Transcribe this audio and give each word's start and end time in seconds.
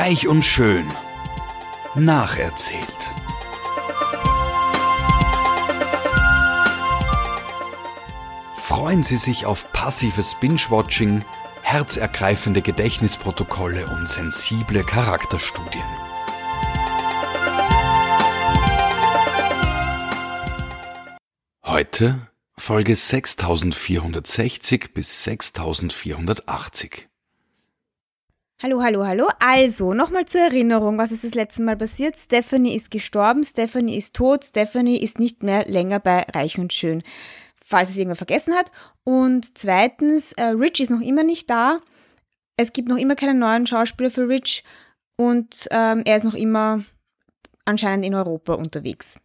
Reich 0.00 0.28
und 0.28 0.44
schön. 0.44 0.86
Nacherzählt. 1.96 3.10
Freuen 8.54 9.02
Sie 9.02 9.16
sich 9.16 9.44
auf 9.44 9.72
passives 9.72 10.36
Binge-Watching, 10.36 11.24
herzergreifende 11.62 12.62
Gedächtnisprotokolle 12.62 13.88
und 13.88 14.08
sensible 14.08 14.84
Charakterstudien. 14.84 15.82
Heute 21.66 22.28
Folge 22.56 22.94
6460 22.94 24.94
bis 24.94 25.24
6480. 25.24 27.08
Hallo, 28.60 28.82
hallo, 28.82 29.06
hallo. 29.06 29.28
Also, 29.38 29.94
nochmal 29.94 30.24
zur 30.24 30.40
Erinnerung, 30.40 30.98
was 30.98 31.12
ist 31.12 31.22
das 31.22 31.36
letzte 31.36 31.62
Mal 31.62 31.76
passiert? 31.76 32.16
Stephanie 32.16 32.74
ist 32.74 32.90
gestorben, 32.90 33.44
Stephanie 33.44 33.96
ist 33.96 34.16
tot, 34.16 34.44
Stephanie 34.44 35.00
ist 35.00 35.20
nicht 35.20 35.44
mehr 35.44 35.64
länger 35.68 36.00
bei 36.00 36.22
Reich 36.22 36.58
und 36.58 36.72
Schön, 36.72 37.04
falls 37.54 37.90
es 37.90 37.96
irgendwer 37.96 38.16
vergessen 38.16 38.56
hat. 38.56 38.72
Und 39.04 39.56
zweitens, 39.56 40.32
äh, 40.32 40.46
Rich 40.46 40.80
ist 40.80 40.90
noch 40.90 41.00
immer 41.00 41.22
nicht 41.22 41.48
da. 41.48 41.78
Es 42.56 42.72
gibt 42.72 42.88
noch 42.88 42.96
immer 42.96 43.14
keinen 43.14 43.38
neuen 43.38 43.64
Schauspieler 43.64 44.10
für 44.10 44.28
Rich 44.28 44.64
und 45.16 45.68
ähm, 45.70 46.02
er 46.04 46.16
ist 46.16 46.24
noch 46.24 46.34
immer 46.34 46.82
anscheinend 47.64 48.04
in 48.04 48.16
Europa 48.16 48.54
unterwegs. 48.54 49.20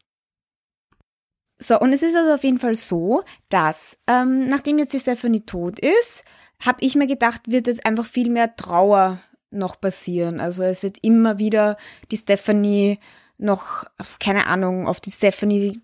So, 1.58 1.80
und 1.80 1.92
es 1.92 2.04
ist 2.04 2.16
also 2.16 2.36
auf 2.36 2.44
jeden 2.44 2.60
Fall 2.60 2.76
so, 2.76 3.24
dass 3.50 3.98
ähm, 4.06 4.48
nachdem 4.48 4.78
jetzt 4.78 4.94
die 4.94 5.00
Stephanie 5.00 5.44
tot 5.44 5.80
ist, 5.80 6.24
habe 6.66 6.80
ich 6.82 6.96
mir 6.96 7.08
gedacht, 7.08 7.42
wird 7.46 7.68
jetzt 7.68 7.86
einfach 7.86 8.06
viel 8.06 8.30
mehr 8.30 8.56
Trauer 8.56 9.20
noch 9.52 9.80
passieren. 9.80 10.40
Also 10.40 10.64
es 10.64 10.84
wird 10.84 10.98
immer 11.02 11.40
wieder 11.40 11.78
die 12.12 12.18
Stephanie 12.18 13.00
noch, 13.38 13.86
keine 14.20 14.48
Ahnung, 14.48 14.88
auf 14.88 15.00
die 15.00 15.12
Stephanie 15.12 15.82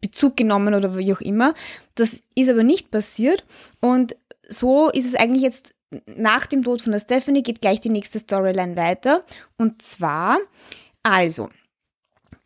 Bezug 0.00 0.36
genommen 0.36 0.74
oder 0.74 0.96
wie 0.96 1.12
auch 1.12 1.20
immer. 1.20 1.54
Das 1.94 2.20
ist 2.34 2.48
aber 2.50 2.62
nicht 2.62 2.90
passiert. 2.90 3.44
Und 3.80 4.16
so 4.48 4.90
ist 4.90 5.06
es 5.06 5.14
eigentlich 5.14 5.42
jetzt 5.42 5.74
nach 6.16 6.46
dem 6.46 6.62
Tod 6.62 6.82
von 6.82 6.92
der 6.92 7.00
Stephanie 7.00 7.42
geht 7.42 7.60
gleich 7.60 7.80
die 7.80 7.88
nächste 7.88 8.18
Storyline 8.18 8.76
weiter. 8.76 9.24
Und 9.56 9.82
zwar, 9.82 10.38
also, 11.02 11.48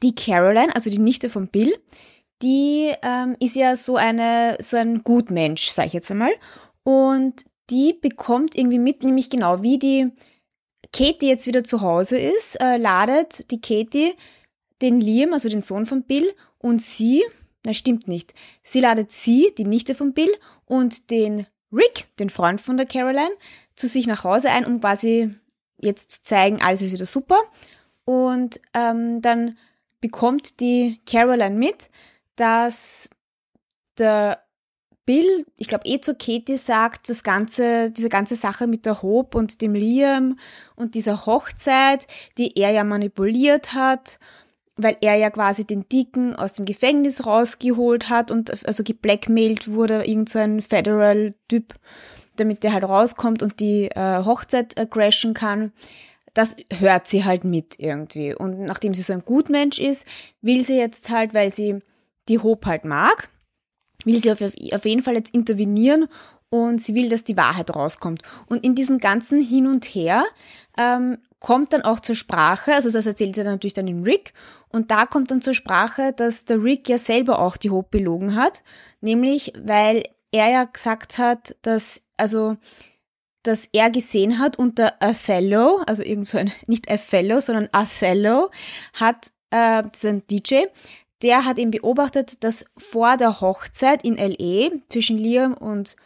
die 0.03 0.15
Caroline, 0.15 0.75
also 0.75 0.91
die 0.91 0.99
Nichte 0.99 1.29
von 1.31 1.49
Bill, 1.49 1.75
die 2.43 2.93
ähm, 3.03 3.37
ist 3.41 3.57
ja 3.57 3.77
so 3.77 3.97
eine, 3.97 4.57
so 4.61 4.77
ein 4.77 5.03
Gutmensch, 5.03 5.71
sag 5.71 5.87
ich 5.87 5.93
jetzt 5.93 6.11
einmal. 6.11 6.33
Und 6.83 7.45
die 7.71 7.93
bekommt 7.93 8.57
irgendwie 8.57 8.79
mit, 8.79 9.03
nämlich 9.03 9.31
genau 9.31 9.63
wie 9.63 9.79
die 9.79 10.11
Katie 10.93 11.29
jetzt 11.29 11.47
wieder 11.47 11.63
zu 11.65 11.81
Hause 11.81 12.19
ist, 12.19 12.61
äh, 12.61 12.77
ladet 12.77 13.51
die 13.51 13.61
Katie 13.61 14.15
den 14.83 15.01
Liam, 15.01 15.33
also 15.33 15.49
den 15.49 15.63
Sohn 15.63 15.87
von 15.87 16.03
Bill, 16.05 16.33
und 16.59 16.83
sie, 16.83 17.23
na 17.65 17.75
stimmt 17.75 18.09
nicht, 18.09 18.35
sie 18.63 18.81
ladet 18.81 19.13
sie, 19.13 19.53
die 19.57 19.65
Nichte 19.65 19.95
von 19.95 20.15
Bill, 20.15 20.31
und 20.65 21.11
den 21.11 21.47
Rick, 21.73 22.07
den 22.19 22.31
Freund 22.31 22.61
von 22.61 22.77
der 22.77 22.87
Caroline, 22.87 23.37
zu 23.75 23.87
sich 23.87 24.07
nach 24.07 24.25
Hause 24.25 24.51
ein, 24.51 24.65
um 24.65 24.81
quasi 24.81 25.35
jetzt 25.79 26.11
zu 26.11 26.23
zeigen, 26.23 26.61
alles 26.61 26.83
ist 26.83 26.93
wieder 26.93 27.07
super. 27.07 27.39
Und 28.05 28.61
ähm, 28.75 29.23
dann 29.23 29.57
bekommt 30.01 30.61
die 30.61 31.01
Caroline 31.07 31.57
mit, 31.57 31.91
dass 32.37 33.09
der 33.99 34.43
Bill, 35.07 35.47
ich 35.57 35.69
glaube 35.69 35.87
eh 35.87 36.01
zu 36.01 36.15
Katie 36.15 36.57
sagt, 36.57 37.09
das 37.09 37.23
ganze, 37.23 37.91
diese 37.91 38.09
ganze 38.09 38.37
Sache 38.37 38.67
mit 38.67 38.87
der 38.87 39.03
Hope 39.03 39.37
und 39.37 39.61
dem 39.61 39.75
Liam 39.75 40.39
und 40.77 40.95
dieser 40.95 41.27
Hochzeit, 41.27 42.07
die 42.39 42.57
er 42.57 42.71
ja 42.71 42.85
manipuliert 42.85 43.73
hat, 43.73 44.19
weil 44.77 44.97
er 45.01 45.17
ja 45.17 45.31
quasi 45.31 45.65
den 45.65 45.89
Dicken 45.89 46.35
aus 46.35 46.55
dem 46.55 46.65
Gefängnis 46.65 47.27
rausgeholt 47.27 48.09
hat 48.09 48.31
und 48.31 48.67
also 48.67 48.85
geblackmailt 48.85 49.71
wurde, 49.71 50.05
irgend 50.05 50.29
so 50.29 50.39
ein 50.39 50.63
Federal-Typ, 50.63 51.75
damit 52.37 52.63
der 52.63 52.73
halt 52.73 52.85
rauskommt 52.85 53.43
und 53.43 53.61
die 53.61 53.87
äh, 53.87 54.25
Hochzeit 54.25 54.79
äh, 54.79 54.87
crashen 54.87 55.35
kann. 55.35 55.73
Das 56.35 56.57
hört 56.79 57.09
sie 57.09 57.25
halt 57.25 57.45
mit 57.45 57.75
irgendwie. 57.79 58.35
Und 58.35 58.61
nachdem 58.61 58.95
sie 58.95 59.03
so 59.03 59.13
ein 59.13 59.25
Gutmensch 59.25 59.79
ist, 59.79 60.07
will 60.41 60.63
sie 60.63 60.77
jetzt 60.77 61.11
halt, 61.11 61.35
weil 61.35 61.51
sie 61.51 61.81
die 62.29 62.39
Hope 62.39 62.69
halt 62.69 62.85
mag, 62.85 63.29
will 64.05 64.21
sie 64.21 64.33
auf, 64.33 64.41
jeden 64.85 65.03
Fall 65.03 65.15
jetzt 65.15 65.35
intervenieren 65.35 66.09
und 66.49 66.81
sie 66.81 66.95
will, 66.95 67.09
dass 67.09 67.25
die 67.25 67.37
Wahrheit 67.37 67.75
rauskommt. 67.75 68.23
Und 68.47 68.65
in 68.65 68.75
diesem 68.75 68.99
ganzen 68.99 69.41
Hin 69.41 69.67
und 69.67 69.85
Her 69.85 70.25
ähm, 70.77 71.19
kommt 71.39 71.73
dann 71.73 71.83
auch 71.83 72.01
zur 72.01 72.17
Sprache, 72.17 72.75
also 72.75 72.91
das 72.91 73.07
erzählt 73.07 73.35
sie 73.35 73.43
dann 73.43 73.55
natürlich 73.55 73.75
dann 73.75 73.87
dem 73.87 74.03
Rick, 74.03 74.33
und 74.73 74.91
da 74.91 75.07
kommt 75.07 75.31
dann 75.31 75.41
zur 75.41 75.55
Sprache, 75.55 76.13
dass 76.13 76.45
der 76.45 76.63
Rick 76.63 76.89
ja 76.89 76.99
selber 76.99 77.41
auch 77.41 77.57
die 77.57 77.71
Hope 77.71 77.89
belogen 77.91 78.37
hat, 78.37 78.63
nämlich 79.01 79.53
weil 79.59 80.05
er 80.33 80.51
ja 80.51 80.65
gesagt 80.65 81.19
hat, 81.19 81.57
dass, 81.63 82.03
also, 82.17 82.57
dass 83.43 83.69
er 83.73 83.91
gesehen 83.91 84.39
hat 84.39 84.59
unter 84.59 84.95
Othello, 85.01 85.83
also 85.87 86.03
irgend 86.03 86.27
so 86.27 86.39
ein, 86.39 86.53
nicht 86.67 86.91
Othello, 86.91 87.41
sondern 87.41 87.69
Othello, 87.75 88.51
hat, 88.95 89.33
äh, 89.51 89.83
das 89.83 90.05
ist 90.05 90.07
ein 90.07 90.23
DJ, 90.29 90.67
der 91.23 91.45
hat 91.45 91.59
eben 91.59 91.71
beobachtet, 91.71 92.43
dass 92.43 92.65
vor 92.77 93.17
der 93.17 93.41
Hochzeit 93.41 94.05
in 94.05 94.17
LA 94.17 94.71
zwischen 94.89 95.19
Liam 95.19 95.55
und 95.55 95.97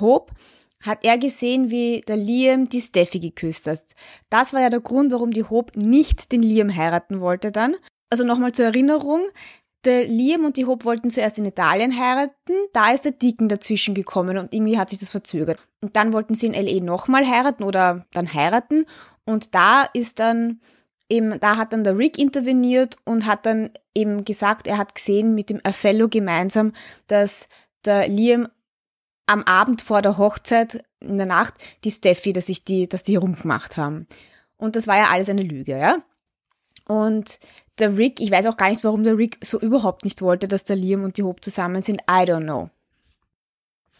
Hope 0.00 0.32
hat 0.80 1.04
er 1.04 1.18
gesehen, 1.18 1.70
wie 1.70 2.02
der 2.06 2.16
Liam 2.16 2.68
die 2.68 2.80
Steffi 2.80 3.18
geküsst 3.18 3.66
hat. 3.66 3.82
Das 4.30 4.52
war 4.52 4.60
ja 4.60 4.70
der 4.70 4.80
Grund, 4.80 5.12
warum 5.12 5.30
die 5.30 5.44
Hope 5.44 5.78
nicht 5.78 6.32
den 6.32 6.42
Liam 6.42 6.74
heiraten 6.74 7.20
wollte 7.20 7.50
dann. 7.50 7.76
Also 8.10 8.24
nochmal 8.24 8.52
zur 8.52 8.66
Erinnerung, 8.66 9.22
der 9.84 10.06
Liam 10.06 10.44
und 10.44 10.56
die 10.56 10.66
Hope 10.66 10.84
wollten 10.84 11.10
zuerst 11.10 11.38
in 11.38 11.44
Italien 11.44 11.98
heiraten, 11.98 12.52
da 12.72 12.92
ist 12.92 13.04
der 13.04 13.12
Dicken 13.12 13.48
dazwischen 13.48 13.94
gekommen 13.94 14.36
und 14.36 14.52
irgendwie 14.52 14.78
hat 14.78 14.90
sich 14.90 14.98
das 14.98 15.10
verzögert. 15.10 15.58
Und 15.80 15.96
dann 15.96 16.12
wollten 16.12 16.34
sie 16.34 16.46
in 16.46 16.54
LA 16.54 16.84
nochmal 16.84 17.26
heiraten 17.26 17.62
oder 17.62 18.04
dann 18.12 18.32
heiraten 18.32 18.86
und 19.24 19.54
da 19.54 19.82
ist 19.92 20.18
dann 20.18 20.60
eben, 21.08 21.38
da 21.40 21.56
hat 21.56 21.72
dann 21.72 21.84
der 21.84 21.96
Rick 21.96 22.18
interveniert 22.18 22.96
und 23.04 23.26
hat 23.26 23.46
dann 23.46 23.70
eben 23.94 24.24
gesagt, 24.24 24.66
er 24.66 24.78
hat 24.78 24.94
gesehen 24.94 25.34
mit 25.34 25.50
dem 25.50 25.60
Arcello 25.62 26.08
gemeinsam, 26.08 26.72
dass 27.06 27.48
der 27.84 28.08
Liam 28.08 28.48
am 29.26 29.42
Abend 29.42 29.82
vor 29.82 30.02
der 30.02 30.18
Hochzeit 30.18 30.84
in 31.00 31.18
der 31.18 31.26
Nacht 31.26 31.54
die 31.84 31.90
Steffi, 31.90 32.32
dass 32.32 32.48
ich 32.48 32.64
die, 32.64 32.88
dass 32.88 33.02
die 33.02 33.16
rumgemacht 33.16 33.76
haben. 33.76 34.06
Und 34.56 34.76
das 34.76 34.86
war 34.86 34.96
ja 34.96 35.10
alles 35.10 35.28
eine 35.28 35.42
Lüge, 35.42 35.78
ja. 35.78 35.98
Und 36.86 37.40
der 37.78 37.98
Rick, 37.98 38.20
ich 38.20 38.30
weiß 38.30 38.46
auch 38.46 38.56
gar 38.56 38.70
nicht, 38.70 38.84
warum 38.84 39.04
der 39.04 39.18
Rick 39.18 39.38
so 39.42 39.60
überhaupt 39.60 40.04
nicht 40.04 40.22
wollte, 40.22 40.48
dass 40.48 40.64
der 40.64 40.76
Liam 40.76 41.04
und 41.04 41.18
die 41.18 41.22
Hope 41.22 41.40
zusammen 41.40 41.82
sind. 41.82 42.02
I 42.02 42.24
don't 42.24 42.44
know. 42.44 42.70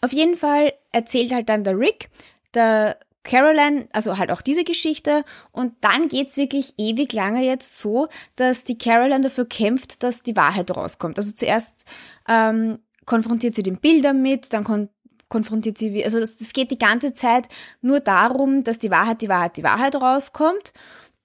Auf 0.00 0.12
jeden 0.12 0.36
Fall 0.36 0.72
erzählt 0.92 1.32
halt 1.32 1.48
dann 1.48 1.64
der 1.64 1.78
Rick, 1.78 2.08
der 2.54 2.98
Caroline, 3.26 3.88
also 3.92 4.16
halt 4.16 4.30
auch 4.30 4.40
diese 4.40 4.64
Geschichte. 4.64 5.24
Und 5.52 5.74
dann 5.82 6.08
geht's 6.08 6.36
wirklich 6.36 6.74
ewig 6.78 7.12
lange 7.12 7.44
jetzt 7.44 7.78
so, 7.78 8.08
dass 8.36 8.64
die 8.64 8.78
Caroline 8.78 9.20
dafür 9.20 9.46
kämpft, 9.46 10.02
dass 10.02 10.22
die 10.22 10.36
Wahrheit 10.36 10.74
rauskommt. 10.74 11.18
Also 11.18 11.32
zuerst 11.32 11.84
ähm, 12.28 12.78
konfrontiert 13.04 13.54
sie 13.54 13.62
den 13.62 13.78
Bild 13.78 14.04
damit, 14.04 14.52
dann 14.52 14.64
kon 14.64 14.88
konfrontiert 15.28 15.76
sie, 15.76 16.04
also 16.04 16.20
das, 16.20 16.36
das 16.36 16.52
geht 16.52 16.70
die 16.70 16.78
ganze 16.78 17.12
Zeit 17.12 17.48
nur 17.80 17.98
darum, 17.98 18.62
dass 18.62 18.78
die 18.78 18.92
Wahrheit, 18.92 19.22
die 19.22 19.28
Wahrheit, 19.28 19.56
die 19.56 19.64
Wahrheit 19.64 19.96
rauskommt. 19.96 20.72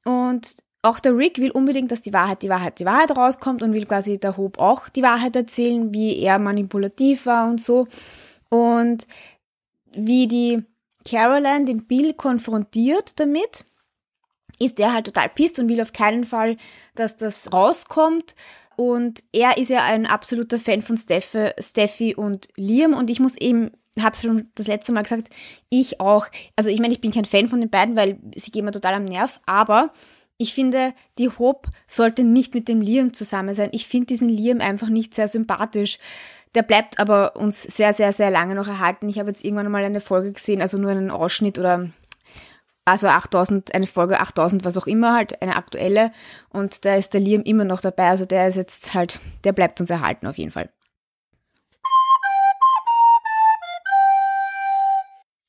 Und 0.04 0.56
auch 0.82 1.00
der 1.00 1.16
Rick 1.16 1.38
will 1.38 1.52
unbedingt, 1.52 1.92
dass 1.92 2.02
die 2.02 2.12
Wahrheit, 2.12 2.42
die 2.42 2.50
Wahrheit, 2.50 2.80
die 2.80 2.86
Wahrheit 2.86 3.16
rauskommt 3.16 3.62
und 3.62 3.74
will 3.74 3.86
quasi 3.86 4.18
der 4.18 4.38
Hope 4.38 4.60
auch 4.60 4.90
die 4.90 5.04
Wahrheit 5.04 5.36
erzählen, 5.36 5.94
wie 5.94 6.18
er 6.18 6.40
manipulativ 6.40 7.28
war 7.28 7.48
und 7.48 7.62
so. 7.62 7.88
Und 8.50 9.06
wie 9.94 10.28
die 10.28 10.64
Caroline 11.06 11.66
den 11.66 11.86
Bill 11.86 12.14
konfrontiert 12.14 13.20
damit, 13.20 13.66
ist 14.60 14.80
er 14.80 14.94
halt 14.94 15.06
total 15.06 15.30
pisst 15.30 15.60
und 15.60 15.70
will 15.70 15.82
auf 15.82 15.94
keinen 15.94 16.24
Fall, 16.24 16.58
dass 16.96 17.18
das 17.18 17.52
rauskommt. 17.52 18.36
Und 18.76 19.24
er 19.34 19.58
ist 19.58 19.70
ja 19.70 19.84
ein 19.84 20.06
absoluter 20.06 20.60
Fan 20.60 20.82
von 20.82 20.98
Steffi, 20.98 21.52
Steffi 21.60 22.16
und 22.16 22.48
Liam 22.56 22.94
und 22.94 23.10
ich 23.10 23.20
muss 23.20 23.36
eben, 23.36 23.72
hab's 24.00 24.22
schon 24.22 24.50
das 24.56 24.68
letzte 24.68 24.92
Mal 24.92 25.04
gesagt, 25.04 25.30
ich 25.70 26.00
auch. 26.00 26.28
Also 26.56 26.70
ich 26.70 26.80
meine, 26.80 26.94
ich 26.94 27.02
bin 27.02 27.12
kein 27.12 27.26
Fan 27.26 27.48
von 27.48 27.62
den 27.62 27.70
beiden, 27.70 27.96
weil 27.96 28.20
sie 28.36 28.52
gehen 28.52 28.66
mir 28.66 28.72
total 28.72 28.96
am 28.96 29.06
Nerv, 29.06 29.40
aber 29.46 29.94
ich 30.42 30.56
finde, 30.56 30.94
die 31.20 31.30
Hope 31.30 31.70
sollte 31.86 32.24
nicht 32.24 32.56
mit 32.56 32.68
dem 32.68 32.82
Liam 32.82 33.14
zusammen 33.14 33.54
sein. 33.54 33.70
Ich 33.74 33.88
finde 33.88 34.08
diesen 34.08 34.28
Liam 34.28 34.60
einfach 34.60 34.90
nicht 34.90 35.14
sehr 35.14 35.28
sympathisch. 35.28 36.00
Der 36.56 36.64
bleibt 36.64 37.00
aber 37.00 37.36
uns 37.36 37.62
sehr, 37.62 37.94
sehr, 37.94 38.12
sehr 38.12 38.32
lange 38.32 38.56
noch 38.56 38.68
erhalten. 38.68 39.08
Ich 39.08 39.20
habe 39.20 39.30
jetzt 39.30 39.46
irgendwann 39.46 39.72
mal 39.72 39.84
eine 39.84 40.02
Folge 40.02 40.34
gesehen, 40.34 40.60
also 40.60 40.80
nur 40.80 40.90
einen 40.90 41.12
Ausschnitt 41.12 41.60
oder 41.60 41.90
also 42.86 43.08
8000, 43.08 43.76
eine 43.76 43.86
Folge 43.86 44.20
8000, 44.20 44.66
was 44.66 44.78
auch 44.78 44.88
immer, 44.88 45.14
halt 45.14 45.42
eine 45.44 45.56
aktuelle. 45.56 46.12
Und 46.50 46.86
da 46.86 46.96
ist 46.96 47.14
der 47.14 47.22
Liam 47.22 47.44
immer 47.44 47.64
noch 47.64 47.80
dabei. 47.80 48.10
Also 48.10 48.26
der 48.26 48.48
ist 48.48 48.56
jetzt 48.56 48.96
halt, 48.96 49.20
der 49.44 49.54
bleibt 49.54 49.80
uns 49.80 49.92
erhalten 49.92 50.26
auf 50.26 50.40
jeden 50.40 50.52
Fall. 50.52 50.70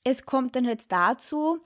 Es 0.04 0.26
kommt 0.26 0.54
dann 0.54 0.66
jetzt 0.66 0.92
dazu, 0.92 1.60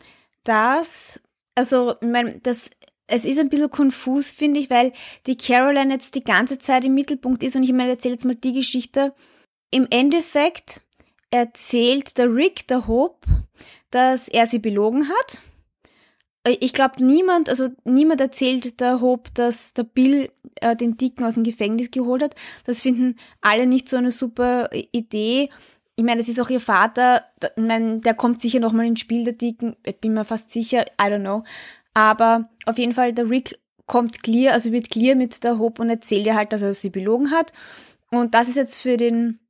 dass 0.45 1.21
also, 1.57 1.95
ich 2.03 2.09
meine, 2.09 2.39
das, 2.41 2.71
es 3.07 3.25
ist 3.25 3.39
ein 3.39 3.49
bisschen 3.49 3.71
konfus, 3.71 4.33
finde 4.33 4.61
ich, 4.61 4.71
weil 4.71 4.93
die 5.27 5.37
Caroline 5.37 5.93
jetzt 5.93 6.15
die 6.15 6.25
ganze 6.25 6.59
Zeit 6.59 6.85
im 6.85 6.95
Mittelpunkt 6.95 7.43
ist 7.43 7.57
und 7.57 7.63
ich 7.63 7.73
meine, 7.73 7.91
erzähle 7.91 8.15
jetzt 8.15 8.25
mal 8.25 8.35
die 8.35 8.53
Geschichte. 8.53 9.15
Im 9.71 9.87
Endeffekt 9.91 10.81
erzählt 11.31 12.19
der 12.19 12.35
Rick, 12.35 12.67
der 12.69 12.87
Hope, 12.87 13.27
dass 13.91 14.29
er 14.29 14.47
sie 14.47 14.59
belogen 14.59 15.09
hat. 15.09 15.41
Äh, 16.45 16.57
ich 16.61 16.73
glaube, 16.73 17.05
niemand, 17.05 17.49
also 17.49 17.69
niemand 17.85 18.21
erzählt 18.21 18.81
der 18.81 19.01
Hope, 19.01 19.31
dass 19.35 19.75
der 19.75 19.85
Bill 19.85 20.31
äh, 20.61 20.77
den 20.77 20.97
Dicken 20.97 21.25
aus 21.25 21.35
dem 21.35 21.45
Gefängnis 21.45 21.91
geholt 21.91 22.23
hat. 22.23 22.35
Das 22.65 22.83
finden 22.83 23.17
alle 23.41 23.67
nicht 23.67 23.89
so 23.89 23.97
eine 23.97 24.11
super 24.11 24.71
Idee. 24.93 25.51
Ich 25.97 26.05
meine, 26.05 26.21
es 26.21 26.29
ist 26.29 26.41
auch 26.41 26.51
ihr 26.51 26.61
Vater, 26.61 27.25
ich 27.43 27.63
meine, 27.63 28.01
der 28.01 28.15
kommt 28.15 28.41
sicher 28.41 28.61
nochmal 28.61 28.87
ins 28.87 29.01
Spiel, 29.01 29.25
der 29.25 29.33
Dicken, 29.33 29.77
ich 29.83 29.97
bin 29.99 30.13
mir 30.13 30.27
fast 30.27 30.51
sicher, 30.51 30.85
I 31.01 31.05
don't 31.05 31.21
know. 31.21 31.43
Aber 31.97 32.51
auf 32.67 32.77
jeden 32.77 32.93
Fall, 32.93 33.15
der 33.15 33.31
Rick 33.31 33.59
kommt 33.87 34.23
clear, 34.23 34.53
also 34.53 34.71
wird 34.71 34.91
clear 34.91 35.17
mit 35.17 35.43
der 35.43 35.59
Hope 35.59 35.81
und 35.81 35.89
erzählt 35.89 36.27
ihr 36.27 36.37
halt, 36.37 36.53
dass 36.53 36.61
er 36.61 36.75
sie 36.75 36.91
belogen 36.91 37.31
hat. 37.31 37.55
Und 38.11 38.35
das 38.35 38.49
ist 38.49 38.57
jetzt 38.57 38.83
für 38.83 38.99
den, 38.99 39.41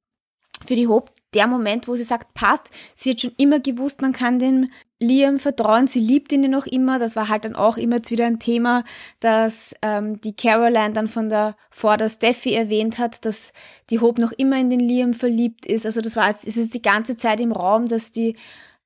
für 0.65 0.77
die 0.77 0.87
Hope 0.87 1.11
der 1.35 1.49
Moment, 1.49 1.89
wo 1.89 1.97
sie 1.97 2.05
sagt, 2.05 2.35
passt, 2.35 2.71
sie 2.95 3.11
hat 3.11 3.21
schon 3.21 3.33
immer 3.37 3.59
gewusst, 3.59 4.01
man 4.01 4.13
kann 4.13 4.39
dem 4.39 4.71
Liam 5.01 5.41
vertrauen, 5.41 5.89
sie 5.89 5.99
liebt 5.99 6.33
ihn 6.33 6.45
ja 6.45 6.49
noch 6.49 6.67
immer. 6.67 7.01
Das 7.01 7.17
war 7.17 7.29
halt 7.29 7.45
dann 7.45 7.57
auch 7.57 7.79
immer 7.79 7.97
jetzt 7.97 8.13
wieder 8.13 8.27
ein 8.27 8.39
Thema, 8.39 8.85
dass 9.19 9.75
ähm, 9.83 10.21
die 10.21 10.37
Caroline 10.37 10.93
dann 10.93 11.09
von 11.09 11.29
der 11.29 11.57
vor 11.71 11.97
der 11.97 12.09
Steffi 12.09 12.55
erwähnt 12.55 12.99
hat, 12.99 13.25
dass 13.25 13.53
die 13.91 13.99
Hope 13.99 14.21
noch 14.21 14.31
immer 14.31 14.57
in 14.61 14.71
den 14.71 14.81
Liam 14.81 15.15
verliebt 15.15 15.67
ist. 15.67 15.85
Also 15.85 16.01
das 16.01 16.15
war 16.15 16.29
jetzt, 16.29 16.47
es 16.47 16.57
ist 16.57 16.75
die 16.75 16.83
ganze 16.83 17.17
Zeit 17.17 17.41
im 17.41 17.51
Raum, 17.51 17.87
dass 17.87 18.13
die 18.13 18.37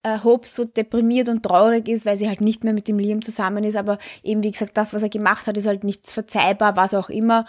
äh, 0.03 0.19
Hope 0.25 0.47
so 0.47 0.65
deprimiert 0.65 1.29
und 1.29 1.43
traurig 1.43 1.89
ist, 1.89 2.07
weil 2.07 2.17
sie 2.17 2.29
halt 2.29 2.41
nicht 2.41 2.65
mehr 2.65 2.73
mit 2.73 2.89
dem 2.89 2.99
Liam 2.99 3.23
zusammen 3.23 3.65
ist. 3.65 3.77
Aber 3.77 3.99
eben, 4.23 4.43
wie 4.43 4.51
gesagt, 4.51 4.77
das, 4.77 4.95
was 4.95 5.03
er 5.03 5.09
gemacht 5.09 5.47
hat, 5.47 5.57
ist 5.57 5.67
halt 5.67 5.85
nichts 5.85 6.13
verzeihbar, 6.13 6.77
was 6.77 6.95
auch 6.95 7.11
immer. 7.11 7.45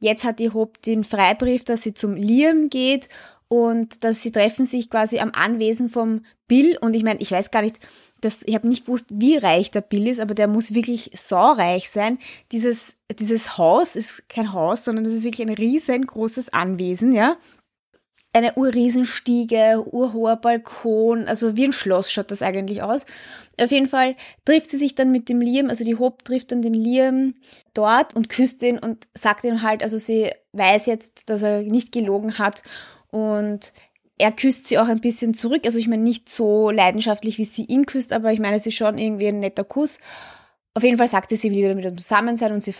Jetzt 0.00 0.24
hat 0.24 0.38
die 0.38 0.50
Hope 0.50 0.78
den 0.84 1.04
Freibrief, 1.04 1.64
dass 1.64 1.82
sie 1.82 1.94
zum 1.94 2.14
Liam 2.14 2.68
geht 2.68 3.08
und 3.48 4.04
dass 4.04 4.22
sie 4.22 4.30
treffen 4.30 4.64
sich 4.64 4.90
quasi 4.90 5.18
am 5.18 5.32
Anwesen 5.34 5.88
vom 5.88 6.22
Bill 6.46 6.78
und 6.80 6.94
ich 6.94 7.02
meine, 7.02 7.20
ich 7.20 7.32
weiß 7.32 7.50
gar 7.50 7.62
nicht, 7.62 7.78
das, 8.20 8.42
ich 8.44 8.54
habe 8.54 8.68
nicht 8.68 8.86
gewusst, 8.86 9.06
wie 9.10 9.36
reich 9.36 9.70
der 9.70 9.80
Bill 9.80 10.08
ist, 10.08 10.20
aber 10.20 10.34
der 10.34 10.48
muss 10.48 10.74
wirklich 10.74 11.10
saureich 11.14 11.88
sein. 11.88 12.18
Dieses, 12.50 12.96
dieses 13.18 13.56
Haus 13.56 13.96
ist 13.96 14.28
kein 14.28 14.52
Haus, 14.52 14.84
sondern 14.84 15.04
das 15.04 15.14
ist 15.14 15.24
wirklich 15.24 15.46
ein 15.46 15.54
riesengroßes 15.54 16.52
Anwesen, 16.52 17.12
ja. 17.12 17.36
Eine 18.32 18.54
Urriesenstiege, 18.54 19.84
urhoher 19.90 20.36
Balkon, 20.36 21.26
also 21.26 21.56
wie 21.56 21.64
ein 21.64 21.72
Schloss 21.72 22.12
schaut 22.12 22.30
das 22.30 22.42
eigentlich 22.42 22.82
aus. 22.82 23.06
Auf 23.60 23.70
jeden 23.70 23.86
Fall 23.86 24.16
trifft 24.44 24.70
sie 24.70 24.76
sich 24.76 24.94
dann 24.94 25.10
mit 25.10 25.28
dem 25.28 25.40
Liam, 25.40 25.70
also 25.70 25.82
die 25.82 25.96
Hope 25.96 26.22
trifft 26.22 26.52
dann 26.52 26.60
den 26.60 26.74
Liam 26.74 27.34
dort 27.72 28.14
und 28.14 28.28
küsst 28.28 28.62
ihn 28.62 28.78
und 28.78 29.08
sagt 29.14 29.44
ihm 29.44 29.62
halt, 29.62 29.82
also 29.82 29.96
sie 29.96 30.30
weiß 30.52 30.86
jetzt, 30.86 31.30
dass 31.30 31.42
er 31.42 31.62
nicht 31.62 31.90
gelogen 31.90 32.38
hat 32.38 32.62
und 33.10 33.72
er 34.18 34.32
küsst 34.32 34.68
sie 34.68 34.78
auch 34.78 34.88
ein 34.88 35.00
bisschen 35.00 35.32
zurück. 35.32 35.62
Also 35.64 35.78
ich 35.78 35.88
meine 35.88 36.02
nicht 36.02 36.28
so 36.28 36.70
leidenschaftlich, 36.70 37.38
wie 37.38 37.44
sie 37.44 37.64
ihn 37.64 37.86
küsst, 37.86 38.12
aber 38.12 38.32
ich 38.32 38.40
meine, 38.40 38.56
es 38.56 38.66
ist 38.66 38.74
schon 38.74 38.98
irgendwie 38.98 39.28
ein 39.28 39.38
netter 39.38 39.64
Kuss. 39.64 40.00
Auf 40.74 40.82
jeden 40.82 40.98
Fall 40.98 41.08
sagt 41.08 41.30
sie, 41.30 41.36
sie 41.36 41.50
will 41.50 41.58
wieder 41.58 41.74
mit 41.74 41.84
ihm 41.84 41.96
zusammen 41.96 42.36
sein 42.36 42.52
und 42.52 42.60
sie, 42.60 42.74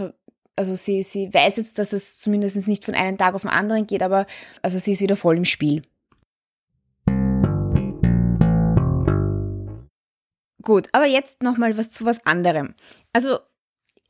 also 0.58 0.74
sie, 0.74 1.02
sie 1.02 1.32
weiß 1.32 1.56
jetzt, 1.56 1.78
dass 1.78 1.92
es 1.92 2.18
zumindest 2.18 2.68
nicht 2.68 2.84
von 2.84 2.94
einem 2.94 3.16
Tag 3.16 3.34
auf 3.34 3.42
den 3.42 3.50
anderen 3.50 3.86
geht, 3.86 4.02
aber 4.02 4.26
also 4.60 4.78
sie 4.78 4.92
ist 4.92 5.00
wieder 5.00 5.16
voll 5.16 5.36
im 5.36 5.44
Spiel. 5.44 5.82
Gut, 10.62 10.88
aber 10.92 11.06
jetzt 11.06 11.42
nochmal 11.42 11.78
was 11.78 11.90
zu 11.90 12.04
was 12.04 12.26
anderem. 12.26 12.74
Also 13.12 13.38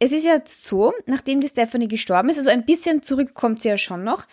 es 0.00 0.10
ist 0.12 0.24
ja 0.24 0.40
so, 0.44 0.92
nachdem 1.06 1.40
die 1.40 1.48
Stephanie 1.48 1.88
gestorben 1.88 2.30
ist, 2.30 2.38
also 2.38 2.50
ein 2.50 2.64
bisschen 2.64 3.02
zurück 3.02 3.34
kommt 3.34 3.62
sie 3.62 3.68
ja 3.68 3.78
schon 3.78 4.02
noch, 4.02 4.26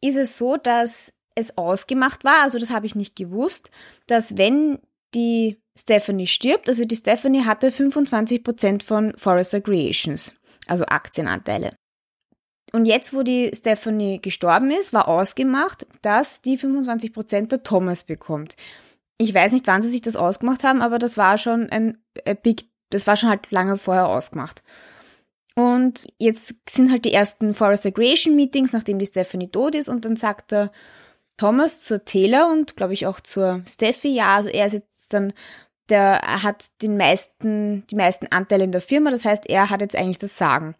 ist 0.00 0.16
es 0.16 0.36
so, 0.36 0.56
dass 0.56 1.12
es 1.34 1.56
ausgemacht 1.56 2.24
war, 2.24 2.42
also 2.42 2.58
das 2.58 2.70
habe 2.70 2.86
ich 2.86 2.94
nicht 2.94 3.16
gewusst, 3.16 3.70
dass 4.06 4.36
wenn 4.36 4.78
die 5.14 5.60
Stephanie 5.78 6.26
stirbt, 6.26 6.68
also 6.68 6.84
die 6.84 6.96
Stephanie 6.96 7.44
hatte 7.44 7.68
25% 7.68 8.82
von 8.82 9.14
Forrester 9.16 9.60
Creations, 9.60 10.34
also 10.72 10.86
Aktienanteile. 10.86 11.76
Und 12.72 12.86
jetzt, 12.86 13.14
wo 13.14 13.22
die 13.22 13.52
Stephanie 13.54 14.20
gestorben 14.20 14.70
ist, 14.70 14.92
war 14.94 15.06
ausgemacht, 15.06 15.86
dass 16.00 16.40
die 16.40 16.58
25% 16.58 17.48
der 17.48 17.62
Thomas 17.62 18.04
bekommt. 18.04 18.56
Ich 19.18 19.34
weiß 19.34 19.52
nicht, 19.52 19.66
wann 19.66 19.82
sie 19.82 19.90
sich 19.90 20.00
das 20.00 20.16
ausgemacht 20.16 20.64
haben, 20.64 20.80
aber 20.80 20.98
das 20.98 21.18
war 21.18 21.36
schon 21.36 21.68
ein 21.68 21.98
Big, 22.42 22.64
das 22.88 23.06
war 23.06 23.16
schon 23.16 23.28
halt 23.28 23.50
lange 23.50 23.76
vorher 23.76 24.08
ausgemacht. 24.08 24.64
Und 25.54 26.06
jetzt 26.18 26.54
sind 26.66 26.90
halt 26.90 27.04
die 27.04 27.12
ersten 27.12 27.52
Forest 27.52 27.94
Creation 27.94 28.34
Meetings, 28.34 28.72
nachdem 28.72 28.98
die 28.98 29.06
Stephanie 29.06 29.50
tot 29.50 29.74
ist, 29.74 29.90
und 29.90 30.06
dann 30.06 30.16
sagt 30.16 30.52
der 30.52 30.72
Thomas 31.36 31.84
zur 31.84 32.04
Taylor 32.06 32.50
und 32.50 32.76
glaube 32.76 32.94
ich 32.94 33.06
auch 33.06 33.20
zur 33.20 33.62
Steffi, 33.68 34.08
ja, 34.08 34.36
also 34.36 34.48
er 34.48 34.66
ist 34.66 34.72
jetzt 34.72 35.12
dann, 35.12 35.34
der 35.88 36.20
hat 36.42 36.66
den 36.80 36.96
meisten, 36.96 37.86
die 37.90 37.96
meisten 37.96 38.26
Anteile 38.30 38.64
in 38.64 38.72
der 38.72 38.80
Firma, 38.80 39.10
das 39.10 39.24
heißt, 39.24 39.48
er 39.48 39.70
hat 39.70 39.80
jetzt 39.80 39.96
eigentlich 39.96 40.18
das 40.18 40.36
Sagen. 40.36 40.74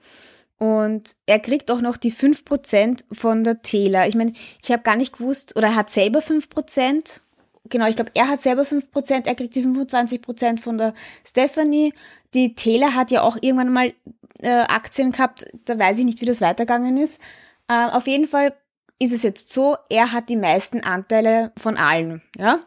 Und 0.59 1.17
er 1.27 1.41
kriegt 1.41 1.71
auch 1.71 1.81
noch 1.81 1.97
die 1.97 2.13
5% 2.13 3.05
von 3.11 3.43
der 3.43 3.63
Taylor. 3.63 4.07
Ich 4.07 4.15
meine, 4.15 4.33
ich 4.63 4.71
habe 4.71 4.85
gar 4.85 4.95
nicht 4.95 5.19
gewusst, 5.19 5.57
oder 5.57 5.69
er 5.69 5.75
hat 5.75 5.91
selber 5.91 6.21
5%. 6.21 7.21
Genau, 7.69 7.89
ich 7.89 7.97
glaube, 7.97 8.13
er 8.15 8.29
hat 8.29 8.41
selber 8.41 8.63
5%, 8.63 9.27
er 9.27 9.35
kriegt 9.35 9.55
die 9.55 9.65
25% 9.65 10.61
von 10.61 10.79
der 10.79 10.95
Stephanie. 11.27 11.95
Die 12.35 12.55
Taylor 12.55 12.95
hat 12.95 13.11
ja 13.11 13.23
auch 13.23 13.37
irgendwann 13.41 13.73
mal 13.73 13.93
äh, 14.41 14.49
Aktien 14.49 15.13
gehabt, 15.13 15.47
da 15.65 15.79
weiß 15.79 15.99
ich 15.99 16.05
nicht, 16.05 16.21
wie 16.21 16.27
das 16.27 16.41
weitergegangen 16.41 16.97
ist. 16.97 17.21
Äh, 17.69 17.89
auf 17.91 18.07
jeden 18.07 18.27
Fall 18.27 18.55
ist 18.99 19.13
es 19.13 19.23
jetzt 19.23 19.53
so, 19.53 19.77
er 19.91 20.13
hat 20.13 20.29
die 20.29 20.37
meisten 20.37 20.85
Anteile 20.85 21.53
von 21.57 21.77
allen, 21.77 22.23
ja. 22.39 22.61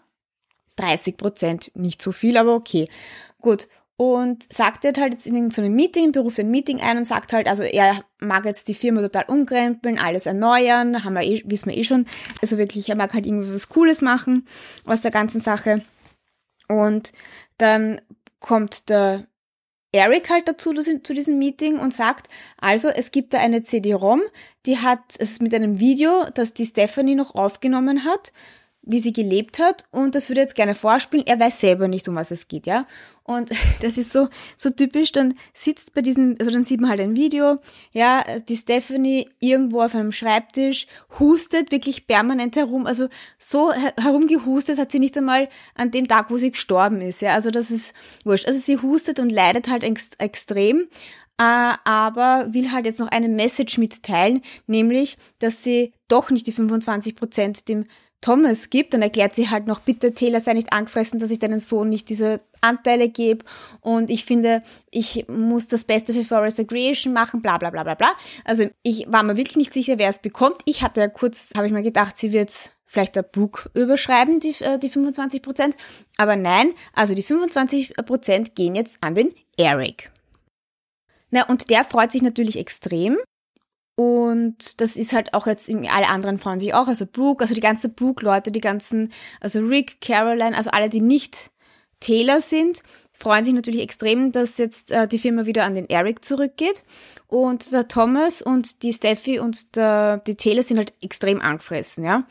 30 0.77 1.17
Prozent, 1.17 1.71
nicht 1.75 2.01
so 2.01 2.11
viel, 2.11 2.37
aber 2.37 2.53
okay. 2.53 2.87
Gut. 3.41 3.67
Und 3.97 4.51
sagt 4.51 4.83
er 4.83 4.91
halt 4.99 5.13
jetzt 5.13 5.25
in 5.25 5.51
so 5.51 5.61
einem 5.61 5.73
Meeting, 5.73 6.11
beruft 6.11 6.39
ein 6.39 6.51
Meeting 6.51 6.81
ein 6.81 6.97
und 6.97 7.05
sagt 7.05 7.31
halt, 7.31 7.47
also 7.47 7.63
er 7.63 8.03
mag 8.19 8.43
jetzt 8.43 8.67
die 8.67 8.73
Firma 8.73 9.01
total 9.01 9.23
umkrempeln, 9.27 9.97
alles 9.97 10.25
erneuern, 10.25 11.05
haben 11.05 11.13
wir 11.13 11.23
eh, 11.23 11.43
wissen 11.45 11.69
wir 11.69 11.77
eh 11.77 11.85
schon. 11.85 12.05
Also 12.41 12.57
wirklich, 12.57 12.89
er 12.89 12.97
mag 12.97 13.13
halt 13.13 13.25
irgendwie 13.25 13.53
was 13.53 13.69
Cooles 13.69 14.01
machen 14.01 14.45
aus 14.85 15.01
der 15.01 15.11
ganzen 15.11 15.39
Sache. 15.39 15.81
Und 16.67 17.13
dann 17.57 18.01
kommt 18.39 18.89
der 18.89 19.27
Eric 19.95 20.29
halt 20.29 20.47
dazu 20.49 20.73
zu 20.73 21.13
diesem 21.13 21.39
Meeting 21.39 21.79
und 21.79 21.93
sagt, 21.93 22.27
also 22.57 22.89
es 22.89 23.11
gibt 23.11 23.33
da 23.33 23.39
eine 23.39 23.63
CD-ROM, 23.63 24.21
die 24.65 24.77
hat 24.77 24.99
es 25.19 25.39
mit 25.39 25.53
einem 25.53 25.79
Video, 25.79 26.25
das 26.33 26.53
die 26.53 26.65
Stephanie 26.65 27.15
noch 27.15 27.33
aufgenommen 27.35 28.03
hat, 28.03 28.33
wie 28.85 28.99
sie 28.99 29.13
gelebt 29.13 29.59
hat 29.59 29.85
und 29.91 30.15
das 30.15 30.29
würde 30.29 30.41
jetzt 30.41 30.55
gerne 30.55 30.75
vorspielen. 30.75 31.25
Er 31.25 31.39
weiß 31.39 31.59
selber 31.59 31.87
nicht, 31.87 32.07
um 32.07 32.15
was 32.15 32.31
es 32.31 32.47
geht, 32.47 32.67
ja. 32.67 32.85
Und 33.23 33.49
das 33.81 33.97
ist 33.97 34.11
so, 34.11 34.29
so 34.55 34.69
typisch. 34.69 35.11
Dann 35.11 35.33
sitzt 35.53 35.93
bei 35.93 36.01
diesem, 36.01 36.35
also 36.39 36.51
dann 36.51 36.63
sieht 36.63 36.79
man 36.79 36.91
halt 36.91 37.01
ein 37.01 37.15
Video, 37.15 37.57
ja, 37.91 38.23
die 38.47 38.55
Stephanie 38.55 39.27
irgendwo 39.39 39.81
auf 39.81 39.95
einem 39.95 40.11
Schreibtisch 40.11 40.87
hustet 41.19 41.71
wirklich 41.71 42.07
permanent 42.07 42.55
herum. 42.55 42.85
Also 42.85 43.09
so 43.37 43.73
herumgehustet 43.73 44.77
hat 44.77 44.91
sie 44.91 44.99
nicht 44.99 45.17
einmal 45.17 45.49
an 45.73 45.91
dem 45.91 46.07
Tag, 46.07 46.29
wo 46.29 46.37
sie 46.37 46.51
gestorben 46.51 47.01
ist, 47.01 47.21
ja. 47.21 47.33
Also 47.33 47.51
das 47.51 47.71
ist 47.71 47.93
wurscht. 48.23 48.47
Also 48.47 48.59
sie 48.59 48.77
hustet 48.77 49.19
und 49.19 49.31
leidet 49.31 49.67
halt 49.67 49.83
ex 49.83 50.11
extrem. 50.19 50.87
Uh, 51.37 51.75
aber 51.83 52.47
will 52.53 52.71
halt 52.71 52.85
jetzt 52.85 53.01
noch 53.01 53.09
eine 53.09 53.27
Message 53.27 53.77
mitteilen, 53.77 54.41
nämlich, 54.67 55.17
dass 55.39 55.65
sie 55.65 55.91
doch 56.07 56.29
nicht 56.29 56.47
die 56.47 56.53
25% 56.53 57.65
dem 57.65 57.87
Thomas 58.25 58.71
gibt, 58.71 58.95
dann 58.95 59.03
erklärt 59.03 59.35
sie 59.35 59.51
halt 59.51 59.67
noch, 59.67 59.81
bitte 59.81 60.15
Taylor 60.15 60.39
sei 60.39 60.53
nicht 60.53 60.73
angefressen, 60.73 61.19
dass 61.19 61.29
ich 61.29 61.37
deinen 61.37 61.59
Sohn 61.59 61.89
nicht 61.89 62.09
diese 62.09 62.41
Anteile 62.59 63.07
gebe 63.07 63.45
und 63.81 64.09
ich 64.09 64.25
finde, 64.25 64.63
ich 64.89 65.27
muss 65.27 65.67
das 65.67 65.83
Beste 65.83 66.11
für 66.11 66.23
Forest 66.23 66.67
Creation 66.67 67.13
machen, 67.13 67.43
bla 67.43 67.59
bla 67.59 67.69
bla 67.69 67.83
bla 67.83 67.93
bla. 67.93 68.07
Also 68.43 68.67
ich 68.81 69.05
war 69.11 69.21
mir 69.21 69.37
wirklich 69.37 69.57
nicht 69.57 69.71
sicher, 69.71 69.99
wer 69.99 70.09
es 70.09 70.17
bekommt. 70.17 70.63
Ich 70.65 70.81
hatte 70.81 71.01
ja 71.01 71.07
kurz, 71.07 71.51
habe 71.55 71.67
ich 71.67 71.73
mir 71.73 71.83
gedacht, 71.83 72.17
sie 72.17 72.33
wird 72.33 72.51
vielleicht 72.87 73.15
der 73.15 73.21
Book 73.21 73.69
überschreiben, 73.75 74.39
die, 74.39 74.55
äh, 74.61 74.79
die 74.79 74.89
25 74.89 75.43
Prozent. 75.43 75.75
Aber 76.17 76.35
nein, 76.35 76.73
also 76.93 77.13
die 77.13 77.21
25 77.21 77.93
Prozent 78.07 78.55
gehen 78.55 78.73
jetzt 78.73 78.97
an 79.01 79.13
den 79.13 79.35
Eric. 79.55 80.11
Na, 81.29 81.47
und 81.47 81.69
der 81.69 81.85
freut 81.85 82.11
sich 82.11 82.23
natürlich 82.23 82.57
extrem, 82.57 83.19
und 83.95 84.81
das 84.81 84.97
ist 84.97 85.13
halt 85.13 85.33
auch 85.33 85.47
jetzt, 85.47 85.69
alle 85.69 86.09
anderen 86.09 86.37
freuen 86.37 86.59
sich 86.59 86.73
auch, 86.73 86.87
also 86.87 87.05
Brooke, 87.05 87.43
also 87.43 87.53
die 87.53 87.61
ganzen 87.61 87.93
Brooke-Leute, 87.93 88.51
die 88.51 88.61
ganzen, 88.61 89.11
also 89.39 89.59
Rick, 89.59 90.01
Caroline, 90.01 90.55
also 90.55 90.69
alle, 90.71 90.89
die 90.89 91.01
nicht 91.01 91.51
Taylor 92.01 92.41
sind, 92.41 92.83
freuen 93.13 93.45
sich 93.45 93.53
natürlich 93.53 93.81
extrem, 93.81 94.33
dass 94.33 94.57
jetzt 94.57 94.91
äh, 94.91 95.07
die 95.07 95.17
Firma 95.17 95.45
wieder 95.45 95.63
an 95.63 95.75
den 95.75 95.89
Eric 95.89 96.25
zurückgeht. 96.25 96.83
Und 97.27 97.71
der 97.71 97.87
Thomas 97.87 98.41
und 98.41 98.83
die 98.83 98.93
Steffi 98.93 99.39
und 99.39 99.75
der, 99.77 100.17
die 100.27 100.35
Taylor 100.35 100.63
sind 100.63 100.77
halt 100.77 100.93
extrem 101.01 101.41
angefressen, 101.41 102.03
ja. 102.03 102.25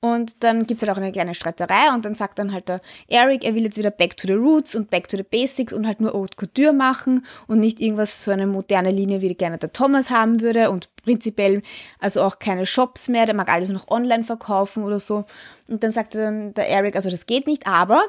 Und 0.00 0.44
dann 0.44 0.66
gibt's 0.66 0.82
halt 0.82 0.92
auch 0.92 1.00
eine 1.00 1.12
kleine 1.12 1.34
Streiterei 1.34 1.94
und 1.94 2.04
dann 2.04 2.14
sagt 2.14 2.38
dann 2.38 2.52
halt 2.52 2.68
der 2.68 2.80
Eric, 3.08 3.44
er 3.44 3.54
will 3.54 3.64
jetzt 3.64 3.78
wieder 3.78 3.90
back 3.90 4.16
to 4.16 4.26
the 4.26 4.34
roots 4.34 4.74
und 4.74 4.90
back 4.90 5.08
to 5.08 5.16
the 5.16 5.22
basics 5.22 5.72
und 5.72 5.86
halt 5.86 6.00
nur 6.00 6.12
Haute 6.12 6.36
Couture 6.36 6.72
machen 6.72 7.24
und 7.46 7.60
nicht 7.60 7.80
irgendwas, 7.80 8.24
so 8.24 8.30
eine 8.30 8.46
moderne 8.46 8.90
Linie, 8.90 9.22
wie 9.22 9.34
gerne 9.34 9.58
der 9.58 9.72
Thomas 9.72 10.10
haben 10.10 10.40
würde 10.40 10.70
und 10.70 10.88
prinzipiell 11.02 11.62
also 11.98 12.22
auch 12.22 12.38
keine 12.38 12.66
Shops 12.66 13.08
mehr, 13.08 13.26
der 13.26 13.34
mag 13.34 13.48
alles 13.48 13.70
noch 13.70 13.88
online 13.88 14.24
verkaufen 14.24 14.84
oder 14.84 15.00
so. 15.00 15.24
Und 15.66 15.82
dann 15.82 15.90
sagt 15.90 16.14
dann 16.14 16.54
der 16.54 16.68
Eric, 16.68 16.94
also 16.94 17.10
das 17.10 17.26
geht 17.26 17.46
nicht, 17.46 17.66
aber 17.66 18.04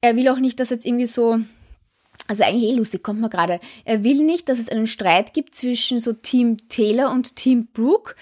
er 0.00 0.16
will 0.16 0.28
auch 0.28 0.38
nicht, 0.38 0.60
dass 0.60 0.70
jetzt 0.70 0.86
irgendwie 0.86 1.06
so 1.06 1.40
also 2.28 2.44
eigentlich 2.44 2.70
eh 2.70 2.74
lustig, 2.74 3.02
kommt 3.02 3.20
man 3.20 3.30
gerade. 3.30 3.60
Er 3.84 4.02
will 4.02 4.24
nicht, 4.24 4.48
dass 4.48 4.58
es 4.58 4.68
einen 4.68 4.86
Streit 4.86 5.32
gibt 5.32 5.54
zwischen 5.54 5.98
so 5.98 6.12
Team 6.12 6.68
Taylor 6.68 7.12
und 7.12 7.36
Team 7.36 7.68
Brooke, 7.72 8.14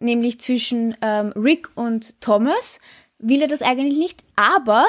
nämlich 0.00 0.40
zwischen 0.40 0.96
ähm, 1.02 1.32
Rick 1.36 1.70
und 1.74 2.20
Thomas. 2.20 2.78
Will 3.18 3.42
er 3.42 3.48
das 3.48 3.62
eigentlich 3.62 3.98
nicht, 3.98 4.24
aber 4.36 4.86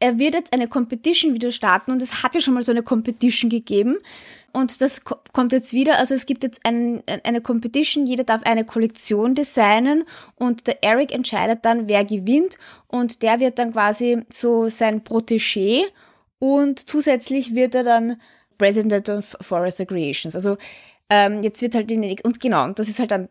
er 0.00 0.18
wird 0.18 0.34
jetzt 0.34 0.52
eine 0.52 0.68
Competition 0.68 1.34
wieder 1.34 1.50
starten 1.50 1.90
und 1.90 2.02
es 2.02 2.22
hat 2.22 2.34
ja 2.34 2.40
schon 2.40 2.54
mal 2.54 2.62
so 2.62 2.70
eine 2.70 2.82
Competition 2.82 3.50
gegeben 3.50 3.98
und 4.52 4.80
das 4.80 5.02
kommt 5.04 5.52
jetzt 5.52 5.72
wieder. 5.72 5.98
Also 5.98 6.14
es 6.14 6.24
gibt 6.24 6.42
jetzt 6.44 6.60
ein, 6.64 7.02
eine 7.24 7.40
Competition, 7.40 8.06
jeder 8.06 8.24
darf 8.24 8.42
eine 8.44 8.64
Kollektion 8.64 9.34
designen 9.34 10.04
und 10.36 10.66
der 10.66 10.84
Eric 10.84 11.12
entscheidet 11.12 11.64
dann, 11.64 11.88
wer 11.88 12.04
gewinnt 12.04 12.58
und 12.86 13.22
der 13.22 13.40
wird 13.40 13.58
dann 13.58 13.72
quasi 13.72 14.22
so 14.30 14.68
sein 14.68 15.02
Protégé 15.02 15.82
und 16.38 16.88
zusätzlich 16.88 17.54
wird 17.54 17.74
er 17.74 17.82
dann 17.82 18.20
President 18.56 19.08
of 19.08 19.36
Forest 19.40 19.86
Creations. 19.88 20.34
Also 20.34 20.58
ähm, 21.10 21.42
jetzt 21.42 21.60
wird 21.60 21.74
halt 21.74 21.90
die 21.90 22.18
und 22.22 22.40
genau, 22.40 22.68
das 22.70 22.88
ist 22.88 23.00
halt 23.00 23.10
dann 23.10 23.28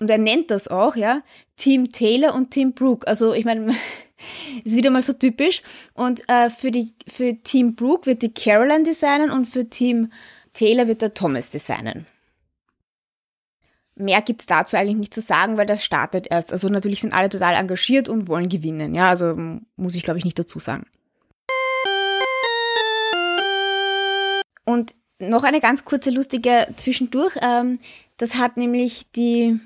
und 0.00 0.10
er 0.10 0.18
nennt 0.18 0.50
das 0.50 0.68
auch, 0.68 0.96
ja, 0.96 1.22
Team 1.56 1.88
Taylor 1.90 2.34
und 2.34 2.50
Team 2.50 2.72
Brooke. 2.72 3.06
Also 3.06 3.32
ich 3.32 3.44
meine, 3.44 3.74
ist 4.64 4.76
wieder 4.76 4.90
mal 4.90 5.02
so 5.02 5.12
typisch. 5.12 5.62
Und 5.94 6.28
äh, 6.28 6.50
für 6.50 6.70
die 6.70 6.94
für 7.06 7.34
Team 7.42 7.74
Brooke 7.74 8.06
wird 8.06 8.22
die 8.22 8.32
Caroline 8.32 8.84
designen 8.84 9.30
und 9.30 9.46
für 9.46 9.68
Team 9.68 10.12
Taylor 10.52 10.88
wird 10.88 11.02
der 11.02 11.14
Thomas 11.14 11.50
designen. 11.50 12.06
Mehr 13.94 14.22
gibt's 14.22 14.46
dazu 14.46 14.76
eigentlich 14.76 14.96
nicht 14.96 15.14
zu 15.14 15.20
sagen, 15.20 15.56
weil 15.56 15.66
das 15.66 15.84
startet 15.84 16.28
erst. 16.30 16.52
Also 16.52 16.68
natürlich 16.68 17.00
sind 17.00 17.12
alle 17.12 17.28
total 17.28 17.54
engagiert 17.54 18.08
und 18.08 18.28
wollen 18.28 18.48
gewinnen. 18.48 18.94
Ja, 18.94 19.08
also 19.08 19.36
muss 19.76 19.96
ich 19.96 20.04
glaube 20.04 20.18
ich 20.18 20.24
nicht 20.24 20.38
dazu 20.38 20.60
sagen. 20.60 20.86
Und 24.64 24.94
noch 25.18 25.44
eine 25.44 25.60
ganz 25.60 25.84
kurze 25.84 26.10
lustige 26.10 26.68
zwischendurch. 26.76 27.34
Ähm, 27.40 27.78
das 28.18 28.34
hat 28.34 28.56
nämlich 28.56 29.10
die, 29.12 29.58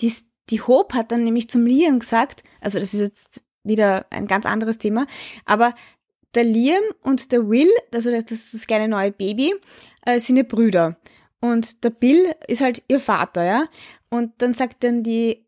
die, 0.00 0.12
die 0.50 0.60
Hope 0.60 0.96
hat 0.96 1.12
dann 1.12 1.24
nämlich 1.24 1.48
zum 1.48 1.66
Liam 1.66 1.98
gesagt, 1.98 2.42
also 2.60 2.78
das 2.78 2.94
ist 2.94 3.00
jetzt 3.00 3.42
wieder 3.62 4.06
ein 4.10 4.26
ganz 4.26 4.46
anderes 4.46 4.78
Thema, 4.78 5.06
aber 5.44 5.74
der 6.34 6.44
Liam 6.44 6.82
und 7.02 7.32
der 7.32 7.48
Will, 7.48 7.70
also 7.92 8.10
das, 8.10 8.26
das, 8.26 8.50
das 8.52 8.66
kleine 8.66 8.88
neue 8.88 9.10
Baby, 9.10 9.54
äh, 10.02 10.20
sind 10.20 10.36
ja 10.36 10.42
Brüder. 10.42 10.96
Und 11.40 11.84
der 11.84 11.90
Bill 11.90 12.34
ist 12.46 12.60
halt 12.60 12.82
ihr 12.88 13.00
Vater, 13.00 13.44
ja. 13.44 13.68
Und 14.10 14.32
dann 14.38 14.54
sagt 14.54 14.84
dann 14.84 15.02
die 15.02 15.46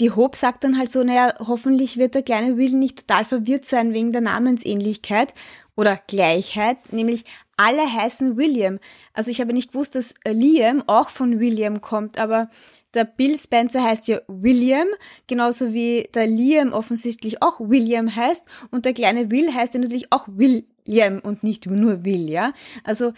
die 0.00 0.10
Hope 0.10 0.36
sagt 0.36 0.64
dann 0.64 0.76
halt 0.76 0.90
so, 0.90 1.04
naja, 1.04 1.34
hoffentlich 1.38 1.96
wird 1.96 2.14
der 2.14 2.22
kleine 2.22 2.56
Will 2.56 2.72
nicht 2.72 3.06
total 3.06 3.24
verwirrt 3.24 3.64
sein 3.64 3.92
wegen 3.92 4.10
der 4.10 4.20
Namensähnlichkeit 4.20 5.32
oder 5.76 6.00
Gleichheit, 6.08 6.92
nämlich 6.92 7.24
alle 7.56 7.82
heißen 7.82 8.36
William. 8.36 8.80
Also 9.12 9.30
ich 9.30 9.40
habe 9.40 9.52
nicht 9.52 9.72
gewusst, 9.72 9.94
dass 9.94 10.14
Liam 10.26 10.82
auch 10.88 11.08
von 11.08 11.38
William 11.38 11.80
kommt, 11.80 12.18
aber 12.18 12.50
der 12.94 13.04
Bill 13.04 13.38
Spencer 13.38 13.82
heißt 13.82 14.08
ja 14.08 14.20
William, 14.28 14.86
genauso 15.26 15.72
wie 15.72 16.08
der 16.14 16.26
Liam 16.26 16.72
offensichtlich 16.72 17.42
auch 17.42 17.60
William 17.60 18.14
heißt 18.14 18.44
und 18.70 18.84
der 18.84 18.94
kleine 18.94 19.30
Will 19.30 19.52
heißt 19.52 19.74
ja 19.74 19.80
natürlich 19.80 20.12
auch 20.12 20.26
William 20.28 21.18
und 21.20 21.42
nicht 21.42 21.66
nur 21.66 22.04
Will, 22.04 22.30
ja. 22.30 22.52
Also 22.84 23.12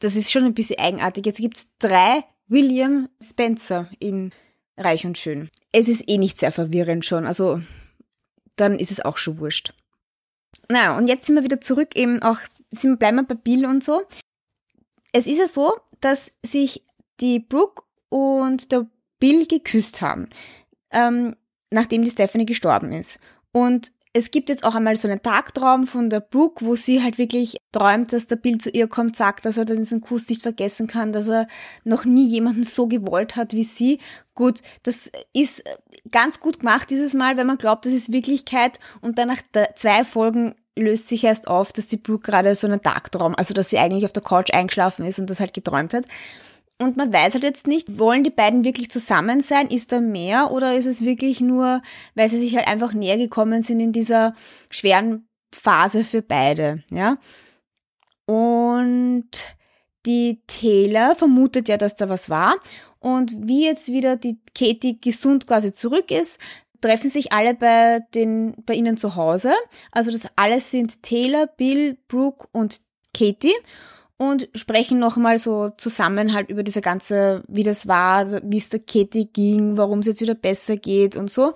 das 0.00 0.16
ist 0.16 0.32
schon 0.32 0.44
ein 0.44 0.54
bisschen 0.54 0.80
eigenartig. 0.80 1.24
Jetzt 1.24 1.38
gibt's 1.38 1.68
drei 1.78 2.24
William 2.48 3.08
Spencer 3.22 3.88
in 4.00 4.30
Reich 4.76 5.06
und 5.06 5.16
Schön. 5.16 5.50
Es 5.70 5.88
ist 5.88 6.08
eh 6.08 6.18
nicht 6.18 6.38
sehr 6.38 6.52
verwirrend 6.52 7.04
schon, 7.04 7.26
also 7.26 7.60
dann 8.56 8.78
ist 8.78 8.90
es 8.90 9.04
auch 9.04 9.16
schon 9.16 9.38
wurscht. 9.38 9.72
Na, 10.68 10.96
und 10.96 11.08
jetzt 11.08 11.26
sind 11.26 11.36
wir 11.36 11.44
wieder 11.44 11.60
zurück 11.60 11.96
eben 11.96 12.22
auch, 12.22 12.38
sind, 12.70 12.98
bleiben 12.98 13.16
wir 13.16 13.24
bei 13.24 13.34
Bill 13.34 13.66
und 13.66 13.84
so. 13.84 14.02
Es 15.12 15.26
ist 15.26 15.38
ja 15.38 15.46
so, 15.46 15.76
dass 16.00 16.32
sich 16.42 16.84
die 17.20 17.38
Brooke 17.38 17.82
und 18.08 18.72
der 18.72 18.86
Bill 19.22 19.46
geküsst 19.46 20.02
haben, 20.02 20.26
ähm, 20.90 21.36
nachdem 21.70 22.02
die 22.02 22.10
Stephanie 22.10 22.44
gestorben 22.44 22.92
ist. 22.92 23.20
Und 23.52 23.92
es 24.12 24.32
gibt 24.32 24.48
jetzt 24.48 24.64
auch 24.64 24.74
einmal 24.74 24.96
so 24.96 25.06
einen 25.06 25.22
Tagtraum 25.22 25.86
von 25.86 26.10
der 26.10 26.18
Brooke, 26.18 26.66
wo 26.66 26.74
sie 26.74 27.04
halt 27.04 27.18
wirklich 27.18 27.58
träumt, 27.70 28.12
dass 28.12 28.26
der 28.26 28.34
Bill 28.34 28.58
zu 28.58 28.68
ihr 28.70 28.88
kommt, 28.88 29.14
sagt, 29.14 29.44
dass 29.44 29.56
er 29.56 29.64
diesen 29.64 30.00
Kuss 30.00 30.28
nicht 30.28 30.42
vergessen 30.42 30.88
kann, 30.88 31.12
dass 31.12 31.28
er 31.28 31.46
noch 31.84 32.04
nie 32.04 32.26
jemanden 32.26 32.64
so 32.64 32.88
gewollt 32.88 33.36
hat 33.36 33.54
wie 33.54 33.62
sie. 33.62 34.00
Gut, 34.34 34.60
das 34.82 35.08
ist 35.32 35.62
ganz 36.10 36.40
gut 36.40 36.58
gemacht 36.58 36.90
dieses 36.90 37.14
Mal, 37.14 37.36
wenn 37.36 37.46
man 37.46 37.58
glaubt, 37.58 37.86
das 37.86 37.92
ist 37.92 38.12
Wirklichkeit 38.12 38.80
und 39.02 39.18
dann 39.18 39.28
nach 39.28 39.42
zwei 39.76 40.02
Folgen 40.04 40.56
löst 40.76 41.06
sich 41.06 41.22
erst 41.22 41.46
auf, 41.46 41.72
dass 41.72 41.86
die 41.86 41.96
Brooke 41.96 42.28
gerade 42.28 42.56
so 42.56 42.66
einen 42.66 42.82
Tagtraum, 42.82 43.36
also 43.36 43.54
dass 43.54 43.70
sie 43.70 43.78
eigentlich 43.78 44.04
auf 44.04 44.12
der 44.12 44.24
Couch 44.24 44.52
eingeschlafen 44.52 45.06
ist 45.06 45.20
und 45.20 45.30
das 45.30 45.38
halt 45.38 45.54
geträumt 45.54 45.94
hat. 45.94 46.06
Und 46.82 46.96
man 46.96 47.12
weiß 47.12 47.34
halt 47.34 47.44
jetzt 47.44 47.66
nicht, 47.66 47.98
wollen 47.98 48.24
die 48.24 48.30
beiden 48.30 48.64
wirklich 48.64 48.90
zusammen 48.90 49.40
sein? 49.40 49.68
Ist 49.68 49.92
da 49.92 50.00
mehr 50.00 50.50
oder 50.50 50.74
ist 50.74 50.86
es 50.86 51.04
wirklich 51.04 51.40
nur, 51.40 51.82
weil 52.14 52.28
sie 52.28 52.38
sich 52.38 52.56
halt 52.56 52.68
einfach 52.68 52.92
näher 52.92 53.18
gekommen 53.18 53.62
sind 53.62 53.80
in 53.80 53.92
dieser 53.92 54.34
schweren 54.70 55.28
Phase 55.54 56.04
für 56.04 56.22
beide, 56.22 56.82
ja? 56.90 57.18
Und 58.26 59.28
die 60.06 60.42
Taylor 60.46 61.14
vermutet 61.14 61.68
ja, 61.68 61.76
dass 61.76 61.96
da 61.96 62.08
was 62.08 62.30
war. 62.30 62.56
Und 62.98 63.32
wie 63.36 63.64
jetzt 63.64 63.88
wieder 63.88 64.16
die 64.16 64.38
Katie 64.56 65.00
gesund 65.00 65.46
quasi 65.46 65.72
zurück 65.72 66.10
ist, 66.10 66.38
treffen 66.80 67.10
sich 67.10 67.32
alle 67.32 67.54
bei 67.54 68.00
den, 68.14 68.54
bei 68.66 68.74
ihnen 68.74 68.96
zu 68.96 69.16
Hause. 69.16 69.52
Also 69.90 70.10
das 70.10 70.26
alles 70.36 70.70
sind 70.70 71.02
Taylor, 71.02 71.46
Bill, 71.46 71.96
Brooke 72.08 72.48
und 72.52 72.80
Katie 73.16 73.54
und 74.22 74.48
sprechen 74.54 75.00
nochmal 75.00 75.38
so 75.38 75.70
zusammen 75.70 76.32
halt 76.32 76.48
über 76.48 76.62
diese 76.62 76.80
ganze, 76.80 77.42
wie 77.48 77.64
das 77.64 77.88
war, 77.88 78.40
wie 78.48 78.56
es 78.56 78.68
der 78.68 78.78
Katie 78.78 79.26
ging, 79.26 79.76
warum 79.76 79.98
es 79.98 80.06
jetzt 80.06 80.20
wieder 80.20 80.36
besser 80.36 80.76
geht 80.76 81.16
und 81.16 81.28
so. 81.28 81.54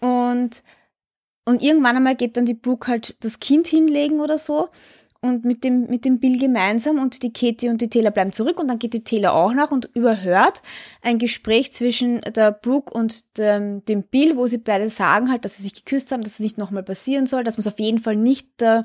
Und, 0.00 0.64
und 1.44 1.62
irgendwann 1.62 1.96
einmal 1.96 2.16
geht 2.16 2.36
dann 2.36 2.46
die 2.46 2.54
Brooke 2.54 2.88
halt 2.88 3.16
das 3.20 3.38
Kind 3.38 3.68
hinlegen 3.68 4.18
oder 4.18 4.38
so 4.38 4.70
und 5.20 5.44
mit 5.44 5.62
dem, 5.62 5.86
mit 5.86 6.04
dem 6.04 6.18
Bill 6.18 6.36
gemeinsam 6.36 6.98
und 6.98 7.22
die 7.22 7.32
Katie 7.32 7.68
und 7.68 7.80
die 7.80 7.88
Taylor 7.88 8.10
bleiben 8.10 8.32
zurück 8.32 8.58
und 8.58 8.66
dann 8.66 8.80
geht 8.80 8.92
die 8.92 9.04
Taylor 9.04 9.32
auch 9.32 9.54
nach 9.54 9.70
und 9.70 9.88
überhört 9.94 10.62
ein 11.00 11.18
Gespräch 11.18 11.72
zwischen 11.72 12.22
der 12.22 12.50
Brooke 12.50 12.92
und 12.92 13.38
dem, 13.38 13.84
dem 13.84 14.02
Bill, 14.02 14.36
wo 14.36 14.48
sie 14.48 14.58
beide 14.58 14.88
sagen 14.88 15.30
halt, 15.30 15.44
dass 15.44 15.58
sie 15.58 15.62
sich 15.62 15.74
geküsst 15.74 16.10
haben, 16.10 16.24
dass 16.24 16.34
es 16.34 16.40
nicht 16.40 16.58
nochmal 16.58 16.82
passieren 16.82 17.26
soll, 17.26 17.44
dass 17.44 17.56
man 17.56 17.60
es 17.60 17.72
auf 17.72 17.78
jeden 17.78 18.00
Fall 18.00 18.16
nicht 18.16 18.60
der, 18.60 18.84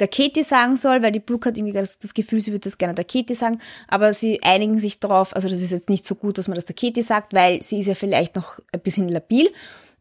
der 0.00 0.08
Katie 0.08 0.42
sagen 0.42 0.76
soll, 0.76 1.02
weil 1.02 1.12
die 1.12 1.20
Brooke 1.20 1.48
hat 1.48 1.56
irgendwie 1.56 1.72
das, 1.72 1.98
das 1.98 2.14
Gefühl, 2.14 2.40
sie 2.40 2.50
würde 2.50 2.64
das 2.64 2.78
gerne 2.78 2.94
der 2.94 3.04
Katie 3.04 3.34
sagen, 3.34 3.60
aber 3.88 4.12
sie 4.12 4.42
einigen 4.42 4.78
sich 4.78 4.98
darauf, 5.00 5.34
also 5.34 5.48
das 5.48 5.62
ist 5.62 5.70
jetzt 5.70 5.88
nicht 5.88 6.04
so 6.04 6.14
gut, 6.14 6.38
dass 6.38 6.48
man 6.48 6.56
das 6.56 6.64
der 6.64 6.74
Katie 6.74 7.02
sagt, 7.02 7.32
weil 7.32 7.62
sie 7.62 7.80
ist 7.80 7.86
ja 7.86 7.94
vielleicht 7.94 8.34
noch 8.36 8.58
ein 8.72 8.80
bisschen 8.80 9.08
labil 9.08 9.50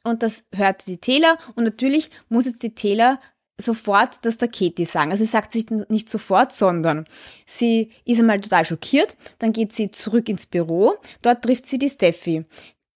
und 0.04 0.24
das 0.24 0.48
hört 0.52 0.88
die 0.88 0.98
Taylor 0.98 1.38
und 1.56 1.64
natürlich 1.64 2.10
muss 2.30 2.46
jetzt 2.46 2.64
die 2.64 2.74
Taylor 2.74 3.20
sofort 3.58 4.26
das 4.26 4.38
der 4.38 4.48
Katie 4.48 4.86
sagen. 4.86 5.12
Also 5.12 5.24
sie 5.24 5.30
sagt 5.30 5.52
sich 5.52 5.70
nicht 5.70 6.10
sofort, 6.10 6.52
sondern 6.52 7.06
sie 7.46 7.92
ist 8.04 8.20
einmal 8.20 8.42
total 8.42 8.66
schockiert, 8.66 9.16
dann 9.40 9.54
geht 9.54 9.74
sie 9.74 9.92
zurück 9.92 10.28
ins 10.28 10.48
Büro, 10.48 10.96
dort 11.22 11.44
trifft 11.44 11.68
sie 11.68 11.78
die 11.78 11.90
Steffi. 11.90 12.44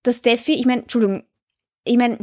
Das 0.02 0.18
Steffi, 0.18 0.54
ich 0.54 0.66
meine, 0.66 0.82
Entschuldigung, 0.82 1.24
ich 1.84 1.98
meine, 1.98 2.18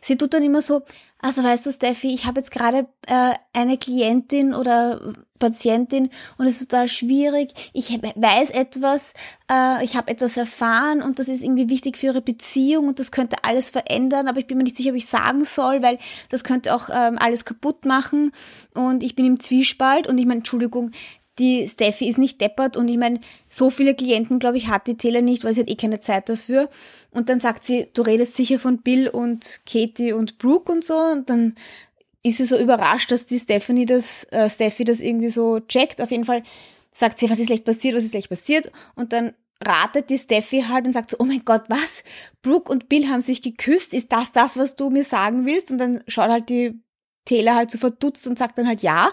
sie 0.00 0.16
tut 0.16 0.34
dann 0.34 0.42
immer 0.42 0.62
so, 0.62 0.82
also 1.24 1.44
weißt 1.44 1.66
du, 1.66 1.70
Steffi, 1.70 2.12
ich 2.12 2.26
habe 2.26 2.40
jetzt 2.40 2.50
gerade 2.50 2.88
äh, 3.06 3.32
eine 3.52 3.78
Klientin 3.78 4.54
oder 4.54 5.14
Patientin 5.38 6.10
und 6.36 6.46
es 6.46 6.60
ist 6.60 6.70
total 6.70 6.88
schwierig. 6.88 7.70
Ich 7.72 7.90
weiß 7.90 8.50
etwas, 8.50 9.12
äh, 9.50 9.84
ich 9.84 9.96
habe 9.96 10.10
etwas 10.10 10.36
erfahren 10.36 11.00
und 11.00 11.20
das 11.20 11.28
ist 11.28 11.44
irgendwie 11.44 11.68
wichtig 11.68 11.96
für 11.96 12.06
ihre 12.06 12.22
Beziehung 12.22 12.88
und 12.88 12.98
das 12.98 13.12
könnte 13.12 13.36
alles 13.42 13.70
verändern, 13.70 14.26
aber 14.26 14.40
ich 14.40 14.48
bin 14.48 14.58
mir 14.58 14.64
nicht 14.64 14.76
sicher, 14.76 14.90
ob 14.90 14.96
ich 14.96 15.06
sagen 15.06 15.44
soll, 15.44 15.80
weil 15.82 15.98
das 16.28 16.42
könnte 16.42 16.74
auch 16.74 16.88
ähm, 16.92 17.18
alles 17.18 17.44
kaputt 17.44 17.84
machen 17.84 18.32
und 18.74 19.04
ich 19.04 19.14
bin 19.14 19.24
im 19.24 19.40
Zwiespalt 19.40 20.08
und 20.08 20.18
ich 20.18 20.26
meine, 20.26 20.38
Entschuldigung, 20.38 20.90
die 21.38 21.66
Steffi 21.66 22.08
ist 22.08 22.18
nicht 22.18 22.40
deppert 22.40 22.76
und 22.76 22.88
ich 22.88 22.98
meine, 22.98 23.20
so 23.48 23.70
viele 23.70 23.94
Klienten, 23.94 24.38
glaube 24.38 24.58
ich, 24.58 24.68
hat 24.68 24.86
die 24.86 24.96
Taylor 24.96 25.22
nicht, 25.22 25.44
weil 25.44 25.54
sie 25.54 25.62
hat 25.62 25.70
eh 25.70 25.76
keine 25.76 26.00
Zeit 26.00 26.28
dafür. 26.28 26.68
Und 27.10 27.28
dann 27.28 27.40
sagt 27.40 27.64
sie, 27.64 27.88
du 27.94 28.02
redest 28.02 28.36
sicher 28.36 28.58
von 28.58 28.82
Bill 28.82 29.08
und 29.08 29.60
Katie 29.64 30.12
und 30.12 30.38
Brooke 30.38 30.70
und 30.70 30.84
so 30.84 30.98
und 30.98 31.30
dann 31.30 31.54
ist 32.22 32.36
sie 32.36 32.44
so 32.44 32.58
überrascht, 32.58 33.10
dass 33.10 33.26
die 33.26 33.38
Stephanie 33.38 33.86
das, 33.86 34.24
äh, 34.30 34.48
Steffi 34.48 34.84
das 34.84 35.00
irgendwie 35.00 35.30
so 35.30 35.58
checkt. 35.60 36.00
Auf 36.00 36.10
jeden 36.10 36.24
Fall 36.24 36.42
sagt 36.92 37.18
sie, 37.18 37.28
was 37.30 37.38
ist 37.38 37.46
schlecht 37.46 37.64
passiert, 37.64 37.96
was 37.96 38.04
ist 38.04 38.10
schlecht 38.10 38.28
passiert 38.28 38.70
und 38.94 39.12
dann 39.12 39.32
ratet 39.66 40.10
die 40.10 40.18
Steffi 40.18 40.64
halt 40.68 40.86
und 40.86 40.92
sagt 40.92 41.10
so, 41.10 41.16
oh 41.18 41.24
mein 41.24 41.44
Gott, 41.44 41.64
was? 41.68 42.04
Brooke 42.42 42.70
und 42.70 42.88
Bill 42.88 43.08
haben 43.08 43.20
sich 43.20 43.42
geküsst, 43.42 43.94
ist 43.94 44.12
das 44.12 44.32
das, 44.32 44.56
was 44.56 44.76
du 44.76 44.90
mir 44.90 45.04
sagen 45.04 45.46
willst? 45.46 45.70
Und 45.70 45.78
dann 45.78 46.02
schaut 46.08 46.30
halt 46.30 46.48
die 46.48 46.80
Taylor 47.24 47.54
halt 47.54 47.70
so 47.70 47.78
verdutzt 47.78 48.26
und 48.26 48.38
sagt 48.38 48.58
dann 48.58 48.66
halt 48.66 48.80
ja. 48.80 49.10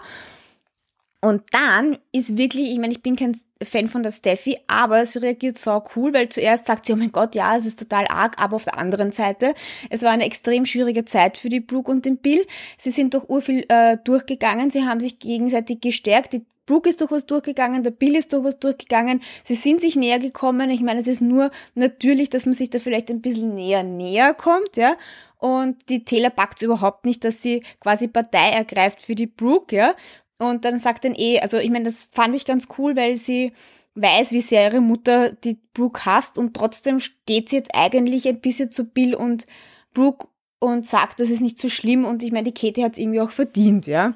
Und 1.22 1.42
dann 1.52 1.98
ist 2.12 2.38
wirklich, 2.38 2.70
ich 2.70 2.78
meine, 2.78 2.92
ich 2.92 3.02
bin 3.02 3.14
kein 3.14 3.38
Fan 3.62 3.88
von 3.88 4.02
der 4.02 4.10
Steffi, 4.10 4.58
aber 4.68 5.04
sie 5.04 5.18
reagiert 5.18 5.58
so 5.58 5.82
cool, 5.94 6.14
weil 6.14 6.30
zuerst 6.30 6.64
sagt 6.64 6.86
sie, 6.86 6.94
oh 6.94 6.96
mein 6.96 7.12
Gott, 7.12 7.34
ja, 7.34 7.54
es 7.54 7.66
ist 7.66 7.78
total 7.78 8.06
arg, 8.06 8.40
aber 8.42 8.56
auf 8.56 8.64
der 8.64 8.78
anderen 8.78 9.12
Seite, 9.12 9.54
es 9.90 10.02
war 10.02 10.12
eine 10.12 10.24
extrem 10.24 10.64
schwierige 10.64 11.04
Zeit 11.04 11.36
für 11.36 11.50
die 11.50 11.60
Brooke 11.60 11.90
und 11.90 12.06
den 12.06 12.16
Bill. 12.16 12.46
Sie 12.78 12.88
sind 12.88 13.12
doch 13.12 13.28
urviel 13.28 13.66
äh, 13.68 13.98
durchgegangen, 14.02 14.70
sie 14.70 14.86
haben 14.86 14.98
sich 14.98 15.18
gegenseitig 15.18 15.82
gestärkt, 15.82 16.32
die 16.32 16.46
Brooke 16.64 16.88
ist 16.88 17.00
durch 17.00 17.10
was 17.10 17.26
durchgegangen, 17.26 17.82
der 17.82 17.90
Bill 17.90 18.16
ist 18.16 18.32
durch 18.32 18.44
was 18.44 18.58
durchgegangen, 18.58 19.20
sie 19.44 19.56
sind 19.56 19.80
sich 19.80 19.96
näher 19.96 20.20
gekommen. 20.20 20.70
Ich 20.70 20.82
meine, 20.82 21.00
es 21.00 21.08
ist 21.08 21.20
nur 21.20 21.50
natürlich, 21.74 22.30
dass 22.30 22.46
man 22.46 22.54
sich 22.54 22.70
da 22.70 22.78
vielleicht 22.78 23.10
ein 23.10 23.20
bisschen 23.20 23.54
näher 23.54 23.82
näher 23.82 24.32
kommt, 24.34 24.76
ja. 24.76 24.96
Und 25.36 25.88
die 25.88 26.04
Taylor 26.04 26.30
packt 26.30 26.62
überhaupt 26.62 27.06
nicht, 27.06 27.24
dass 27.24 27.42
sie 27.42 27.64
quasi 27.80 28.08
Partei 28.08 28.50
ergreift 28.50 29.00
für 29.00 29.14
die 29.14 29.26
Brooke, 29.26 29.74
ja. 29.74 29.94
Und 30.40 30.64
dann 30.64 30.78
sagt 30.78 31.04
dann 31.04 31.14
eh, 31.14 31.38
also 31.40 31.58
ich 31.58 31.68
meine, 31.68 31.84
das 31.84 32.02
fand 32.02 32.34
ich 32.34 32.46
ganz 32.46 32.68
cool, 32.78 32.96
weil 32.96 33.16
sie 33.16 33.52
weiß, 33.94 34.32
wie 34.32 34.40
sehr 34.40 34.70
ihre 34.70 34.80
Mutter 34.80 35.32
die 35.32 35.58
Brooke 35.74 36.06
hasst 36.06 36.38
und 36.38 36.54
trotzdem 36.54 36.98
steht 36.98 37.50
sie 37.50 37.56
jetzt 37.56 37.74
eigentlich 37.74 38.26
ein 38.26 38.40
bisschen 38.40 38.70
zu 38.70 38.84
Bill 38.84 39.14
und 39.14 39.46
Brooke 39.92 40.28
und 40.58 40.86
sagt, 40.86 41.20
das 41.20 41.28
ist 41.28 41.42
nicht 41.42 41.58
so 41.58 41.68
schlimm 41.68 42.06
und 42.06 42.22
ich 42.22 42.32
meine, 42.32 42.50
die 42.50 42.54
Katie 42.54 42.82
hat 42.82 42.92
es 42.92 42.98
irgendwie 42.98 43.20
auch 43.20 43.30
verdient, 43.30 43.86
ja. 43.86 44.14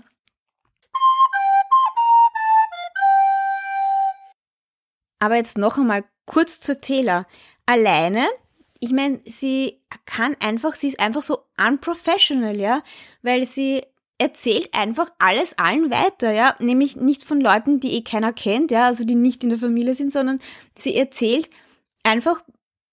Aber 5.19 5.37
jetzt 5.37 5.59
noch 5.59 5.77
einmal 5.77 6.05
kurz 6.25 6.61
zur 6.61 6.81
Taylor. 6.81 7.27
Alleine, 7.67 8.27
ich 8.81 8.93
meine, 8.93 9.21
sie 9.27 9.83
kann 10.07 10.37
einfach, 10.41 10.75
sie 10.75 10.89
ist 10.89 11.01
einfach 11.01 11.23
so 11.23 11.41
unprofessional, 11.59 12.59
ja, 12.59 12.83
weil 13.21 13.45
sie 13.45 13.83
erzählt 14.19 14.71
einfach 14.75 15.11
alles 15.19 15.59
allen 15.59 15.91
weiter, 15.91 16.33
ja, 16.33 16.57
nämlich 16.61 16.97
nicht 16.97 17.25
von 17.25 17.41
Leuten, 17.41 17.81
die 17.81 17.95
eh 17.95 18.03
keiner 18.03 18.33
kennt, 18.33 18.71
ja, 18.71 18.87
also 18.87 19.05
die 19.05 19.17
nicht 19.17 19.43
in 19.43 19.51
der 19.51 19.59
Familie 19.59 19.95
sind, 19.95 20.13
sondern 20.13 20.41
sie 20.77 20.97
erzählt 20.97 21.51
einfach 22.05 22.43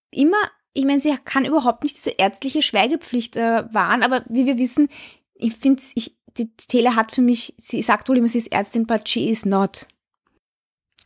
immer, 0.09 0.37
ich 0.73 0.85
meine, 0.85 1.01
sie 1.01 1.15
kann 1.23 1.45
überhaupt 1.45 1.83
nicht 1.83 1.97
diese 1.97 2.11
ärztliche 2.11 2.61
Schweigepflicht 2.61 3.35
äh, 3.35 3.71
wahren, 3.73 4.03
aber 4.03 4.25
wie 4.29 4.45
wir 4.45 4.57
wissen, 4.57 4.89
ich 5.35 5.55
finde, 5.55 5.83
ich, 5.95 6.17
die 6.37 6.55
Tele 6.55 6.95
hat 6.95 7.11
für 7.11 7.21
mich, 7.21 7.55
sie 7.59 7.81
sagt 7.81 8.09
wohl 8.09 8.17
immer, 8.17 8.29
sie 8.29 8.39
ist 8.39 8.51
Ärztin, 8.51 8.87
but 8.87 9.07
she 9.07 9.29
is 9.29 9.45
not. 9.45 9.87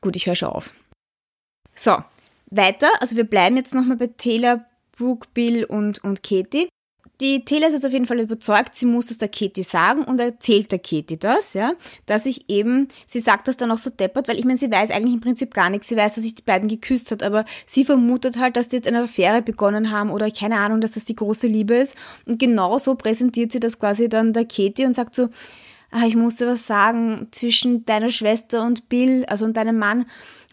Gut, 0.01 0.15
ich 0.15 0.27
höre 0.27 0.35
schon 0.35 0.49
auf. 0.49 0.71
So, 1.73 1.97
weiter, 2.51 2.89
also 2.99 3.15
wir 3.15 3.25
bleiben 3.25 3.57
jetzt 3.57 3.73
nochmal 3.73 3.97
bei 3.97 4.07
Taylor, 4.07 4.65
Brooke, 4.95 5.27
Bill 5.33 5.65
und, 5.65 6.03
und 6.03 6.23
Katie 6.23 6.69
die 7.21 7.45
Taylor 7.45 7.67
ist 7.67 7.73
jetzt 7.73 7.85
auf 7.85 7.93
jeden 7.93 8.05
Fall 8.05 8.19
überzeugt, 8.19 8.75
sie 8.75 8.85
muss 8.85 9.11
es 9.11 9.17
der 9.17 9.29
Katie 9.29 9.63
sagen 9.63 10.03
und 10.03 10.19
erzählt 10.19 10.71
der 10.71 10.79
Katie 10.79 11.17
das, 11.17 11.53
ja, 11.53 11.73
dass 12.05 12.25
ich 12.25 12.49
eben, 12.49 12.87
sie 13.07 13.19
sagt 13.19 13.47
das 13.47 13.57
dann 13.57 13.71
auch 13.71 13.77
so 13.77 13.89
deppert, 13.89 14.27
weil 14.27 14.37
ich 14.37 14.45
meine, 14.45 14.57
sie 14.57 14.71
weiß 14.71 14.91
eigentlich 14.91 15.15
im 15.15 15.21
Prinzip 15.21 15.53
gar 15.53 15.69
nichts, 15.69 15.87
sie 15.87 15.95
weiß, 15.95 16.15
dass 16.15 16.23
sich 16.23 16.35
die 16.35 16.41
beiden 16.41 16.67
geküsst 16.67 17.11
hat, 17.11 17.23
aber 17.23 17.45
sie 17.65 17.85
vermutet 17.85 18.37
halt, 18.37 18.57
dass 18.57 18.67
die 18.67 18.77
jetzt 18.77 18.87
eine 18.87 19.03
Affäre 19.03 19.41
begonnen 19.41 19.91
haben 19.91 20.11
oder 20.11 20.29
keine 20.31 20.57
Ahnung, 20.57 20.81
dass 20.81 20.91
das 20.91 21.05
die 21.05 21.15
große 21.15 21.47
Liebe 21.47 21.75
ist. 21.75 21.95
Und 22.25 22.39
genau 22.39 22.77
so 22.77 22.95
präsentiert 22.95 23.51
sie 23.51 23.59
das 23.59 23.79
quasi 23.79 24.09
dann 24.09 24.33
der 24.33 24.45
Katie 24.45 24.85
und 24.85 24.93
sagt 24.93 25.15
so, 25.15 25.29
ah, 25.91 26.05
ich 26.05 26.15
musste 26.15 26.47
was 26.47 26.67
sagen, 26.67 27.27
zwischen 27.31 27.85
deiner 27.85 28.09
Schwester 28.09 28.65
und 28.65 28.89
Bill, 28.89 29.25
also 29.25 29.45
und 29.45 29.55
deinem 29.55 29.77
Mann, 29.77 30.05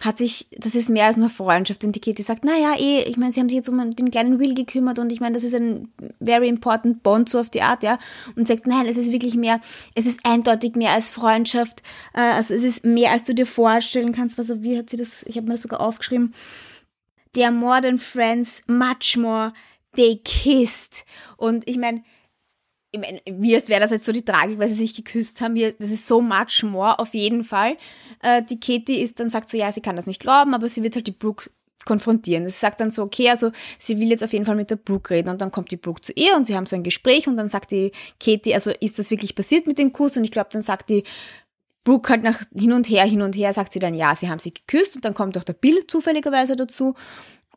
hat 0.05 0.19
sich, 0.19 0.49
das 0.59 0.75
ist 0.75 0.91
mehr 0.91 1.07
als 1.07 1.17
nur 1.17 1.31
Freundschaft. 1.31 1.85
Und 1.85 1.95
die 1.95 2.01
Katie 2.01 2.23
sagt, 2.23 2.45
naja, 2.45 2.75
eh, 2.79 3.03
ich 3.03 3.17
meine, 3.17 3.33
sie 3.33 3.41
haben 3.41 3.49
sich 3.49 3.57
jetzt 3.57 3.69
um 3.69 3.95
den 3.95 4.11
kleinen 4.11 4.39
Will 4.41 4.55
gekümmert 4.55 4.99
und 4.99 5.13
ich 5.13 5.21
meine, 5.21 5.35
das 5.35 5.45
ist 5.45 5.55
ein 5.55 5.93
very 6.21 6.49
important 6.49 7.03
bond, 7.03 7.29
so 7.29 7.39
auf 7.39 7.51
die 7.51 7.63
Art, 7.63 7.83
ja. 7.83 7.99
Und 8.35 8.49
sagt, 8.49 8.67
nein, 8.67 8.87
es 8.87 8.97
ist 8.97 9.13
wirklich 9.13 9.35
mehr, 9.35 9.61
es 9.95 10.07
ist 10.07 10.27
eindeutig 10.27 10.75
mehr 10.75 10.91
als 10.91 11.09
Freundschaft, 11.09 11.83
äh, 12.15 12.21
also 12.21 12.53
es 12.53 12.65
ist 12.65 12.85
mehr, 12.85 13.13
als 13.13 13.23
du 13.25 13.35
dir 13.35 13.47
vorstellen 13.47 14.13
kannst. 14.13 14.39
Also 14.39 14.63
wie 14.63 14.77
hat 14.77 14.91
sie 14.91 14.97
das, 14.97 15.23
ich 15.25 15.37
habe 15.37 15.47
mir 15.47 15.55
das 15.55 15.63
sogar 15.63 15.81
aufgeschrieben. 15.81 16.35
They 17.35 17.45
are 17.45 17.53
more 17.53 17.81
than 17.81 17.99
friends, 17.99 18.63
much 18.67 19.17
more, 19.17 19.53
they 19.97 20.21
kissed. 20.25 21.05
Und 21.37 21.69
ich 21.69 21.79
meine, 21.79 22.03
ich 22.93 23.01
meine, 23.01 23.23
wie 23.25 23.55
es 23.55 23.69
wäre 23.69 23.81
das 23.81 23.91
jetzt 23.91 24.05
so 24.05 24.13
die 24.13 24.25
Tragik, 24.25 24.59
weil 24.59 24.69
sie 24.69 24.75
sich 24.75 24.95
geküsst 24.95 25.41
haben. 25.41 25.55
Wir, 25.55 25.73
das 25.73 25.91
ist 25.91 26.07
so 26.07 26.21
much 26.21 26.63
more 26.63 26.99
auf 26.99 27.15
jeden 27.15 27.43
Fall. 27.43 27.77
Äh, 28.23 28.43
die 28.43 28.61
Katie 28.61 29.01
ist 29.01 29.19
dann 29.19 29.31
sagt 29.31 29.49
so, 29.49 29.57
ja, 29.57 29.73
sie 29.73 29.81
kann 29.81 29.97
das 29.97 30.07
nicht 30.07 30.21
glauben, 30.21 30.55
aber 30.55 30.69
sie 30.69 30.83
wird 30.83 30.95
halt 30.95 31.07
die 31.07 31.13
Brooke 31.13 31.51
konfrontieren. 31.87 32.47
Sie 32.47 32.53
sagt 32.53 32.81
dann 32.81 32.91
so, 32.91 33.03
okay, 33.03 33.31
also 33.31 33.51
sie 33.79 33.99
will 33.99 34.11
jetzt 34.11 34.23
auf 34.23 34.33
jeden 34.33 34.45
Fall 34.45 34.57
mit 34.57 34.71
der 34.71 34.77
Brooke 34.77 35.11
reden 35.11 35.31
und 35.31 35.41
dann 35.41 35.51
kommt 35.51 35.71
die 35.71 35.77
Brooke 35.77 36.03
zu 36.03 36.13
ihr 36.13 36.37
und 36.37 36.47
sie 36.47 36.55
haben 36.55 36.67
so 36.67 36.77
ein 36.77 36.83
Gespräch 36.83 37.27
und 37.27 37.37
dann 37.37 37.49
sagt 37.49 37.71
die 37.71 37.93
Katie, 38.21 38.55
also 38.55 38.71
ist 38.81 38.99
das 38.99 39.11
wirklich 39.11 39.35
passiert 39.35 39.67
mit 39.67 39.79
dem 39.79 39.93
Kuss 39.93 40.17
und 40.17 40.25
ich 40.25 40.31
glaube, 40.31 40.51
dann 40.53 40.63
sagt 40.63 40.91
die 40.91 41.03
Brooke 41.85 42.11
halt 42.11 42.23
nach 42.23 42.41
hin 42.55 42.73
und 42.73 42.89
her, 42.89 43.05
hin 43.05 43.23
und 43.23 43.35
her, 43.35 43.53
sagt 43.53 43.73
sie 43.73 43.81
dann, 43.81 43.95
ja, 43.95 44.15
sie 44.15 44.29
haben 44.29 44.39
sich 44.39 44.55
geküsst 44.55 44.95
und 44.95 45.05
dann 45.05 45.15
kommt 45.15 45.37
auch 45.37 45.45
der 45.45 45.55
Bill 45.55 45.87
zufälligerweise 45.87 46.57
dazu 46.57 46.95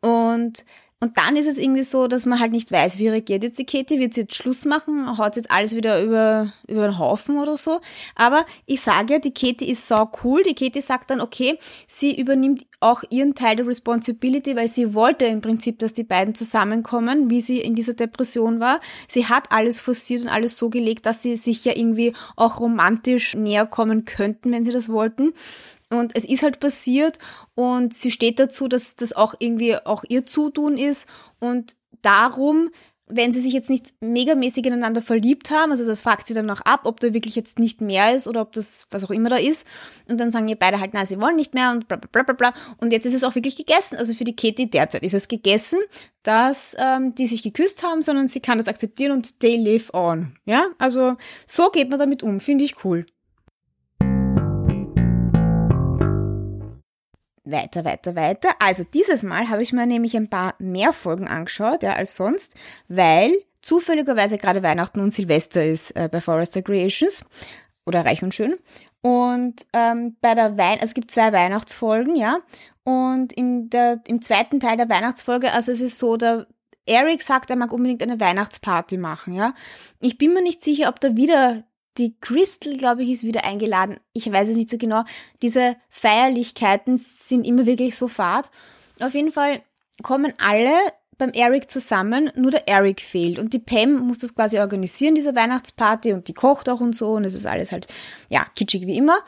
und 0.00 0.64
und 0.98 1.18
dann 1.18 1.36
ist 1.36 1.46
es 1.46 1.58
irgendwie 1.58 1.82
so, 1.82 2.08
dass 2.08 2.24
man 2.24 2.40
halt 2.40 2.52
nicht 2.52 2.72
weiß, 2.72 2.98
wie 2.98 3.08
reagiert 3.08 3.42
jetzt 3.42 3.58
die 3.58 3.66
Katie, 3.66 4.00
wird 4.00 4.14
sie 4.14 4.22
jetzt 4.22 4.34
Schluss 4.34 4.64
machen, 4.64 5.18
haut 5.18 5.36
jetzt 5.36 5.50
alles 5.50 5.76
wieder 5.76 6.02
über, 6.02 6.54
über 6.66 6.86
den 6.88 6.98
Haufen 6.98 7.36
oder 7.36 7.58
so. 7.58 7.82
Aber 8.14 8.46
ich 8.64 8.80
sage 8.80 9.12
ja, 9.12 9.18
die 9.18 9.34
Katie 9.34 9.70
ist 9.70 9.86
so 9.86 10.08
cool. 10.24 10.42
Die 10.42 10.54
Katie 10.54 10.80
sagt 10.80 11.10
dann, 11.10 11.20
okay, 11.20 11.58
sie 11.86 12.18
übernimmt 12.18 12.64
auch 12.80 13.02
ihren 13.10 13.34
Teil 13.34 13.56
der 13.56 13.66
Responsibility, 13.66 14.56
weil 14.56 14.68
sie 14.68 14.94
wollte 14.94 15.26
im 15.26 15.42
Prinzip, 15.42 15.80
dass 15.80 15.92
die 15.92 16.02
beiden 16.02 16.34
zusammenkommen, 16.34 17.28
wie 17.28 17.42
sie 17.42 17.60
in 17.60 17.74
dieser 17.74 17.94
Depression 17.94 18.58
war. 18.58 18.80
Sie 19.06 19.26
hat 19.26 19.52
alles 19.52 19.78
forciert 19.78 20.22
und 20.22 20.28
alles 20.28 20.56
so 20.56 20.70
gelegt, 20.70 21.04
dass 21.04 21.20
sie 21.20 21.36
sich 21.36 21.62
ja 21.66 21.76
irgendwie 21.76 22.14
auch 22.36 22.58
romantisch 22.58 23.34
näher 23.34 23.66
kommen 23.66 24.06
könnten, 24.06 24.50
wenn 24.50 24.64
sie 24.64 24.72
das 24.72 24.88
wollten. 24.88 25.34
Und 25.96 26.16
es 26.16 26.24
ist 26.24 26.42
halt 26.42 26.60
passiert 26.60 27.18
und 27.54 27.94
sie 27.94 28.10
steht 28.10 28.38
dazu, 28.38 28.68
dass 28.68 28.96
das 28.96 29.14
auch 29.14 29.34
irgendwie 29.38 29.76
auch 29.76 30.04
ihr 30.08 30.26
Zutun 30.26 30.78
ist 30.78 31.06
und 31.40 31.76
darum 32.02 32.70
wenn 33.08 33.32
sie 33.32 33.40
sich 33.40 33.52
jetzt 33.52 33.70
nicht 33.70 33.94
megamäßig 34.00 34.66
ineinander 34.66 35.00
verliebt 35.00 35.50
haben, 35.52 35.70
also 35.70 35.86
das 35.86 36.02
fragt 36.02 36.26
sie 36.26 36.34
dann 36.34 36.46
noch 36.46 36.60
ab, 36.62 36.80
ob 36.84 36.98
da 36.98 37.14
wirklich 37.14 37.36
jetzt 37.36 37.58
nicht 37.58 37.80
mehr 37.80 38.14
ist 38.14 38.26
oder 38.26 38.40
ob 38.40 38.52
das 38.52 38.88
was 38.90 39.04
auch 39.04 39.10
immer 39.10 39.28
da 39.28 39.36
ist. 39.36 39.66
Und 40.08 40.18
dann 40.18 40.32
sagen 40.32 40.48
ihr 40.48 40.56
beide 40.56 40.80
halt, 40.80 40.90
na, 40.92 41.06
sie 41.06 41.20
wollen 41.20 41.36
nicht 41.36 41.54
mehr 41.54 41.70
und 41.70 41.86
bla 41.86 41.98
bla 41.98 42.22
bla 42.24 42.34
bla. 42.34 42.52
Und 42.78 42.92
jetzt 42.92 43.06
ist 43.06 43.14
es 43.14 43.22
auch 43.22 43.36
wirklich 43.36 43.54
gegessen. 43.54 43.96
Also 43.96 44.12
für 44.12 44.24
die 44.24 44.34
Katie 44.34 44.68
derzeit 44.68 45.04
ist 45.04 45.14
es 45.14 45.28
gegessen, 45.28 45.78
dass 46.24 46.76
ähm, 46.80 47.14
die 47.14 47.28
sich 47.28 47.44
geküsst 47.44 47.84
haben, 47.84 48.02
sondern 48.02 48.26
sie 48.26 48.40
kann 48.40 48.58
das 48.58 48.66
akzeptieren 48.66 49.12
und 49.12 49.38
they 49.38 49.56
live 49.56 49.94
on. 49.94 50.36
Ja, 50.44 50.66
also 50.78 51.14
so 51.46 51.70
geht 51.70 51.90
man 51.90 52.00
damit 52.00 52.24
um, 52.24 52.40
finde 52.40 52.64
ich 52.64 52.84
cool. 52.84 53.06
Weiter, 57.46 57.84
weiter, 57.84 58.14
weiter. 58.16 58.50
Also 58.58 58.84
dieses 58.84 59.22
Mal 59.22 59.48
habe 59.48 59.62
ich 59.62 59.72
mir 59.72 59.86
nämlich 59.86 60.16
ein 60.16 60.28
paar 60.28 60.54
mehr 60.58 60.92
Folgen 60.92 61.28
angeschaut, 61.28 61.82
ja, 61.82 61.92
als 61.92 62.16
sonst, 62.16 62.56
weil 62.88 63.32
zufälligerweise 63.62 64.38
gerade 64.38 64.62
Weihnachten 64.62 65.00
und 65.00 65.10
Silvester 65.10 65.64
ist 65.64 65.92
äh, 65.92 66.08
bei 66.10 66.20
Forrester 66.20 66.62
Creations 66.62 67.24
oder 67.84 68.04
Reich 68.04 68.22
und 68.22 68.34
Schön. 68.34 68.56
Und 69.00 69.66
ähm, 69.72 70.16
bei 70.20 70.34
der 70.34 70.58
Wein, 70.58 70.74
also 70.74 70.86
es 70.86 70.94
gibt 70.94 71.10
zwei 71.10 71.32
Weihnachtsfolgen, 71.32 72.16
ja. 72.16 72.38
Und 72.84 73.32
in 73.32 73.70
der, 73.70 74.00
im 74.06 74.20
zweiten 74.20 74.60
Teil 74.60 74.76
der 74.76 74.88
Weihnachtsfolge, 74.88 75.52
also 75.52 75.72
es 75.72 75.80
ist 75.80 75.98
so, 75.98 76.16
der 76.16 76.46
Eric 76.86 77.22
sagt, 77.22 77.50
er 77.50 77.56
mag 77.56 77.72
unbedingt 77.72 78.02
eine 78.02 78.20
Weihnachtsparty 78.20 78.96
machen, 78.96 79.32
ja. 79.32 79.54
Ich 80.00 80.18
bin 80.18 80.34
mir 80.34 80.42
nicht 80.42 80.62
sicher, 80.62 80.88
ob 80.88 81.00
da 81.00 81.16
wieder 81.16 81.64
die 81.98 82.16
Crystal, 82.20 82.76
glaube 82.76 83.02
ich, 83.02 83.10
ist 83.10 83.24
wieder 83.24 83.44
eingeladen. 83.44 83.98
Ich 84.12 84.30
weiß 84.30 84.48
es 84.48 84.56
nicht 84.56 84.70
so 84.70 84.78
genau. 84.78 85.04
Diese 85.42 85.76
Feierlichkeiten 85.88 86.96
sind 86.96 87.46
immer 87.46 87.66
wirklich 87.66 87.96
so 87.96 88.08
fad. 88.08 88.50
Auf 89.00 89.14
jeden 89.14 89.32
Fall 89.32 89.60
kommen 90.02 90.32
alle 90.38 90.74
beim 91.18 91.30
Eric 91.30 91.70
zusammen, 91.70 92.30
nur 92.36 92.50
der 92.50 92.68
Eric 92.68 93.00
fehlt. 93.00 93.38
Und 93.38 93.52
die 93.52 93.58
Pam 93.58 94.06
muss 94.06 94.18
das 94.18 94.34
quasi 94.34 94.58
organisieren, 94.58 95.14
diese 95.14 95.34
Weihnachtsparty, 95.34 96.12
und 96.12 96.28
die 96.28 96.34
kocht 96.34 96.68
auch 96.68 96.80
und 96.80 96.94
so. 96.94 97.12
Und 97.12 97.24
es 97.24 97.34
ist 97.34 97.46
alles 97.46 97.72
halt, 97.72 97.86
ja, 98.28 98.46
kitschig 98.54 98.86
wie 98.86 98.96
immer. 98.96 99.18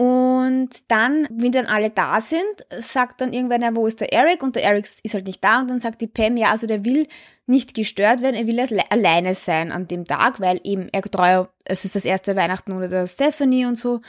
Und 0.00 0.70
dann, 0.86 1.26
wenn 1.28 1.50
dann 1.50 1.66
alle 1.66 1.90
da 1.90 2.20
sind, 2.20 2.44
sagt 2.78 3.20
dann 3.20 3.32
irgendwann, 3.32 3.62
ja, 3.62 3.74
wo 3.74 3.84
ist 3.88 4.00
der 4.00 4.12
Eric? 4.12 4.44
Und 4.44 4.54
der 4.54 4.62
Eric 4.62 4.88
ist 5.02 5.12
halt 5.12 5.26
nicht 5.26 5.42
da. 5.42 5.60
Und 5.60 5.70
dann 5.70 5.80
sagt 5.80 6.00
die 6.00 6.06
Pam, 6.06 6.36
ja, 6.36 6.52
also 6.52 6.68
der 6.68 6.84
will 6.84 7.08
nicht 7.46 7.74
gestört 7.74 8.22
werden, 8.22 8.36
er 8.36 8.46
will 8.46 8.60
alleine 8.90 9.34
sein 9.34 9.72
an 9.72 9.88
dem 9.88 10.04
Tag, 10.04 10.38
weil 10.38 10.60
eben 10.62 10.88
er 10.92 11.02
treu, 11.02 11.46
es 11.64 11.84
ist 11.84 11.96
das 11.96 12.04
erste 12.04 12.36
Weihnachten 12.36 12.70
ohne 12.70 12.88
der 12.88 13.08
Stephanie 13.08 13.66
und 13.66 13.74
so. 13.74 14.00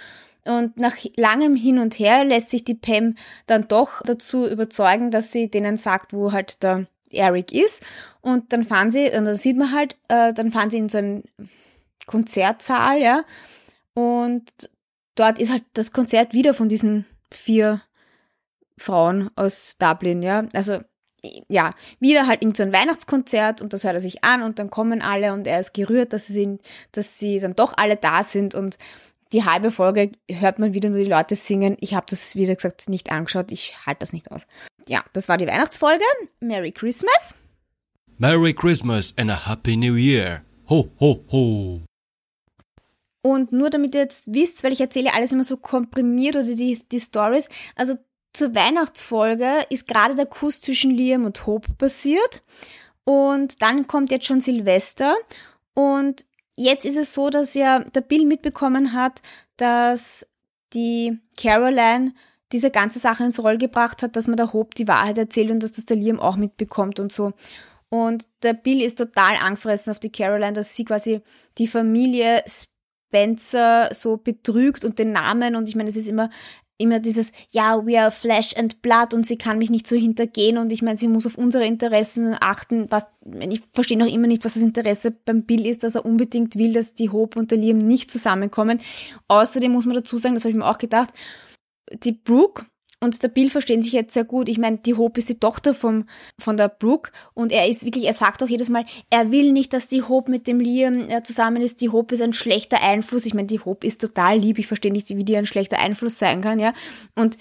Und 0.46 0.78
nach 0.78 0.96
langem 1.16 1.56
Hin 1.56 1.80
und 1.80 1.98
Her 1.98 2.24
lässt 2.24 2.52
sich 2.52 2.64
die 2.64 2.76
Pam 2.76 3.16
dann 3.48 3.68
doch 3.68 4.04
dazu 4.04 4.48
überzeugen, 4.48 5.10
dass 5.10 5.32
sie 5.32 5.50
denen 5.50 5.78
sagt, 5.78 6.14
wo 6.14 6.32
halt 6.32 6.62
der 6.62 6.86
Eric 7.10 7.52
ist. 7.52 7.84
Und 8.22 8.54
dann 8.54 8.64
fahren 8.64 8.92
sie, 8.92 9.06
und 9.06 9.26
dann 9.26 9.34
sieht 9.34 9.58
man 9.58 9.72
halt, 9.72 9.98
äh, 10.08 10.34
dann 10.34 10.52
fahren 10.52 10.70
sie 10.70 10.78
in 10.78 10.90
so 10.90 11.00
einen 11.00 11.24
Konzertsaal, 12.06 13.02
ja. 13.02 13.24
Und 13.96 14.52
dort 15.20 15.40
ist 15.40 15.52
halt 15.52 15.64
das 15.74 15.92
Konzert 15.92 16.34
wieder 16.34 16.54
von 16.54 16.70
diesen 16.70 17.06
vier 17.32 17.82
Frauen 18.78 19.30
aus 19.36 19.76
Dublin, 19.78 20.22
ja. 20.22 20.48
Also 20.54 20.80
ja, 21.50 21.74
wieder 22.00 22.28
halt 22.28 22.42
irgend 22.42 22.56
so 22.56 22.64
ein 22.64 22.74
Weihnachtskonzert 22.74 23.62
und 23.62 23.74
das 23.74 23.84
hört 23.84 23.96
er 23.96 24.00
sich 24.00 24.24
an 24.24 24.42
und 24.42 24.58
dann 24.58 24.70
kommen 24.70 25.02
alle 25.02 25.34
und 25.34 25.48
er 25.48 25.60
ist 25.60 25.74
gerührt, 25.74 26.14
dass 26.14 26.28
sie, 26.28 26.60
dass 26.94 27.20
sie 27.20 27.40
dann 27.40 27.56
doch 27.56 27.74
alle 27.76 27.98
da 27.98 28.24
sind 28.24 28.56
und 28.56 28.78
die 29.34 29.44
halbe 29.44 29.70
Folge 29.70 30.12
hört 30.30 30.60
man 30.60 30.74
wieder 30.74 30.90
nur 30.90 31.00
die 31.00 31.10
Leute 31.10 31.36
singen. 31.36 31.78
Ich 31.82 31.94
habe 31.94 32.06
das, 32.10 32.36
wie 32.36 32.46
gesagt, 32.46 32.90
nicht 32.90 33.12
angeschaut. 33.12 33.52
Ich 33.52 33.76
halte 33.86 34.00
das 34.00 34.14
nicht 34.14 34.32
aus. 34.32 34.48
Ja, 34.88 35.04
das 35.14 35.30
war 35.30 35.38
die 35.38 35.46
Weihnachtsfolge. 35.46 36.04
Merry 36.40 36.72
Christmas. 36.72 37.36
Merry 38.18 38.54
Christmas 38.54 39.14
and 39.18 39.30
a 39.30 39.48
Happy 39.48 39.76
New 39.76 39.96
Year. 39.96 40.42
Ho, 40.68 40.90
ho, 41.00 41.24
ho. 41.32 41.82
Und 43.22 43.52
nur 43.52 43.70
damit 43.70 43.96
ihr 43.96 44.02
jetzt 44.02 44.34
wisst, 44.34 44.64
weil 44.64 44.72
ich 44.72 44.82
erzähle 44.82 45.14
alles 45.14 45.32
immer 45.32 45.44
so 45.44 45.58
komprimiert 45.58 46.36
oder 46.36 46.56
die, 46.56 46.80
die 46.90 47.00
Stories. 47.00 47.50
Also 47.76 47.96
zur 48.34 48.56
Weihnachtsfolge 48.56 49.66
ist 49.70 49.88
gerade 49.88 50.16
der 50.16 50.26
Kuss 50.26 50.62
zwischen 50.62 50.92
Liam 50.92 51.26
und 51.26 51.46
Hope 51.46 51.74
passiert. 51.74 52.42
Und 53.04 53.62
dann 53.62 53.88
kommt 53.88 54.12
jetzt 54.12 54.26
schon 54.26 54.40
Silvester. 54.40 55.16
Und 55.74 56.26
jetzt 56.56 56.86
ist 56.86 56.98
es 56.98 57.14
so, 57.14 57.30
dass 57.30 57.54
ja 57.56 57.80
der 57.80 58.02
Bill 58.02 58.26
mitbekommen 58.26 58.94
hat, 58.94 59.22
dass 59.58 60.26
die 60.74 61.20
Caroline 61.38 62.14
diese 62.52 62.72
ganze 62.72 63.00
Sache 63.00 63.24
ins 63.24 63.42
Roll 63.42 63.58
gebracht 63.58 64.02
hat, 64.02 64.16
dass 64.16 64.28
man 64.28 64.38
der 64.38 64.54
Hope 64.54 64.76
die 64.76 64.88
Wahrheit 64.88 65.18
erzählt 65.18 65.52
und 65.52 65.62
dass 65.62 65.72
das 65.72 65.86
der 65.86 65.98
Liam 65.98 66.20
auch 66.20 66.36
mitbekommt 66.36 67.00
und 67.00 67.12
so. 67.12 67.34
Und 67.90 68.28
der 68.44 68.54
Bill 68.54 68.82
ist 68.82 68.98
total 68.98 69.36
angefressen 69.36 69.92
auf 69.92 70.00
die 70.00 70.12
Caroline, 70.12 70.54
dass 70.54 70.76
sie 70.76 70.86
quasi 70.86 71.22
die 71.58 71.68
Familie 71.68 72.44
Spencer 73.10 73.90
so 73.94 74.18
betrügt 74.18 74.86
und 74.86 75.00
den 75.00 75.12
Namen 75.12 75.56
und 75.56 75.68
ich 75.68 75.76
meine, 75.76 75.90
es 75.90 75.98
ist 75.98 76.08
immer 76.08 76.30
immer 76.82 77.00
dieses, 77.02 77.34
ja, 77.52 77.86
we 77.86 78.00
are 78.00 78.10
flesh 78.10 78.56
and 78.56 78.82
blood 78.82 79.14
und 79.14 79.26
sie 79.26 79.38
kann 79.38 79.58
mich 79.58 79.70
nicht 79.70 79.86
so 79.86 79.98
hintergehen 79.98 80.58
und 80.58 80.72
ich 80.72 80.82
meine, 80.82 80.98
sie 80.98 81.10
muss 81.10 81.26
auf 81.26 81.38
unsere 81.38 81.66
Interessen 81.66 82.36
achten, 82.40 82.90
was, 82.90 83.06
ich 83.50 83.62
verstehe 83.72 83.98
noch 83.98 84.08
immer 84.08 84.28
nicht, 84.28 84.46
was 84.46 84.54
das 84.54 84.64
Interesse 84.64 85.12
beim 85.12 85.44
Bill 85.44 85.68
ist, 85.68 85.84
dass 85.84 85.96
er 85.96 86.06
unbedingt 86.06 86.56
will, 86.56 86.72
dass 86.72 86.94
die 86.94 87.10
Hope 87.10 87.38
und 87.38 87.52
der 87.52 87.58
Liam 87.58 87.78
nicht 87.78 88.10
zusammenkommen. 88.10 88.80
Außerdem 89.28 89.74
muss 89.74 89.86
man 89.86 89.96
dazu 89.96 90.18
sagen, 90.18 90.36
das 90.36 90.46
habe 90.46 90.52
ich 90.52 90.58
mir 90.58 90.66
auch 90.66 90.78
gedacht, 90.78 91.10
die 91.92 92.14
Brooke 92.14 92.66
und 93.02 93.22
der 93.24 93.30
Bill 93.30 93.50
verstehen 93.50 93.82
sich 93.82 93.94
jetzt 93.94 94.14
sehr 94.14 94.26
gut. 94.26 94.50
Ich 94.50 94.58
meine, 94.58 94.78
die 94.78 94.96
Hope 94.96 95.20
ist 95.20 95.30
die 95.30 95.40
Tochter 95.40 95.74
vom, 95.74 96.06
von 96.38 96.58
der 96.58 96.68
Brooke 96.68 97.12
und 97.34 97.52
er 97.52 97.68
ist 97.68 97.86
wirklich, 97.86 98.06
er 98.06 98.14
sagt 98.14 98.44
auch 98.44 98.48
jedes 98.48 98.70
Mal, 98.70 98.86
er 99.10 99.32
will 99.32 99.52
nicht, 99.52 99.74
dass 99.74 99.88
die 99.88 100.04
Hope 100.04 100.30
mit 100.30 100.48
dem 100.48 100.60
Liam 100.60 101.10
äh, 101.10 101.24
zusammen 101.24 101.62
ist. 101.62 101.82
Die 101.82 101.90
Hope 101.90 102.14
ist 102.14 102.22
ein 102.22 102.34
schlechter 102.34 102.82
Einfluss. 102.82 103.26
Ich 103.26 103.34
meine, 103.34 103.48
die 103.48 103.60
Hope 103.60 103.88
ist 103.88 104.02
total 104.02 104.38
lieb. 104.38 104.60
Ich 104.60 104.68
verstehe 104.68 104.92
nicht, 104.92 105.10
wie 105.10 105.24
die 105.24 105.38
ein 105.38 105.46
schlechter 105.46 105.80
Einfluss 105.80 106.20
sein 106.20 106.42
kann, 106.42 106.60
ja. 106.60 106.74
Und 107.16 107.38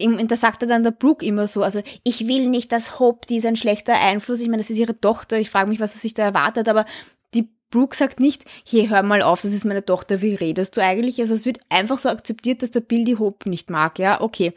und 0.00 0.32
da 0.32 0.36
sagt 0.36 0.62
er 0.62 0.68
dann 0.68 0.82
der 0.82 0.90
Brooke 0.90 1.24
immer 1.24 1.46
so, 1.46 1.62
also 1.62 1.80
ich 2.02 2.26
will 2.26 2.48
nicht, 2.48 2.72
dass 2.72 2.98
Hope, 2.98 3.26
die 3.28 3.36
ist 3.36 3.46
ein 3.46 3.54
schlechter 3.54 4.00
Einfluss. 4.00 4.40
Ich 4.40 4.48
meine, 4.48 4.62
das 4.62 4.70
ist 4.70 4.78
ihre 4.78 4.98
Tochter. 4.98 5.38
Ich 5.38 5.50
frage 5.50 5.68
mich, 5.68 5.78
was 5.78 5.94
er 5.94 6.00
sich 6.00 6.14
da 6.14 6.24
erwartet, 6.24 6.68
aber 6.68 6.86
Brooke 7.72 7.96
sagt 7.96 8.20
nicht, 8.20 8.44
hier, 8.62 8.88
hör 8.90 9.02
mal 9.02 9.22
auf, 9.22 9.40
das 9.42 9.52
ist 9.52 9.64
meine 9.64 9.84
Tochter, 9.84 10.22
wie 10.22 10.36
redest 10.36 10.76
du 10.76 10.82
eigentlich? 10.82 11.20
Also 11.20 11.34
es 11.34 11.44
wird 11.44 11.58
einfach 11.70 11.98
so 11.98 12.08
akzeptiert, 12.08 12.62
dass 12.62 12.70
der 12.70 12.80
Bill 12.80 13.04
die 13.04 13.18
Hope 13.18 13.50
nicht 13.50 13.70
mag, 13.70 13.98
ja, 13.98 14.20
okay. 14.20 14.52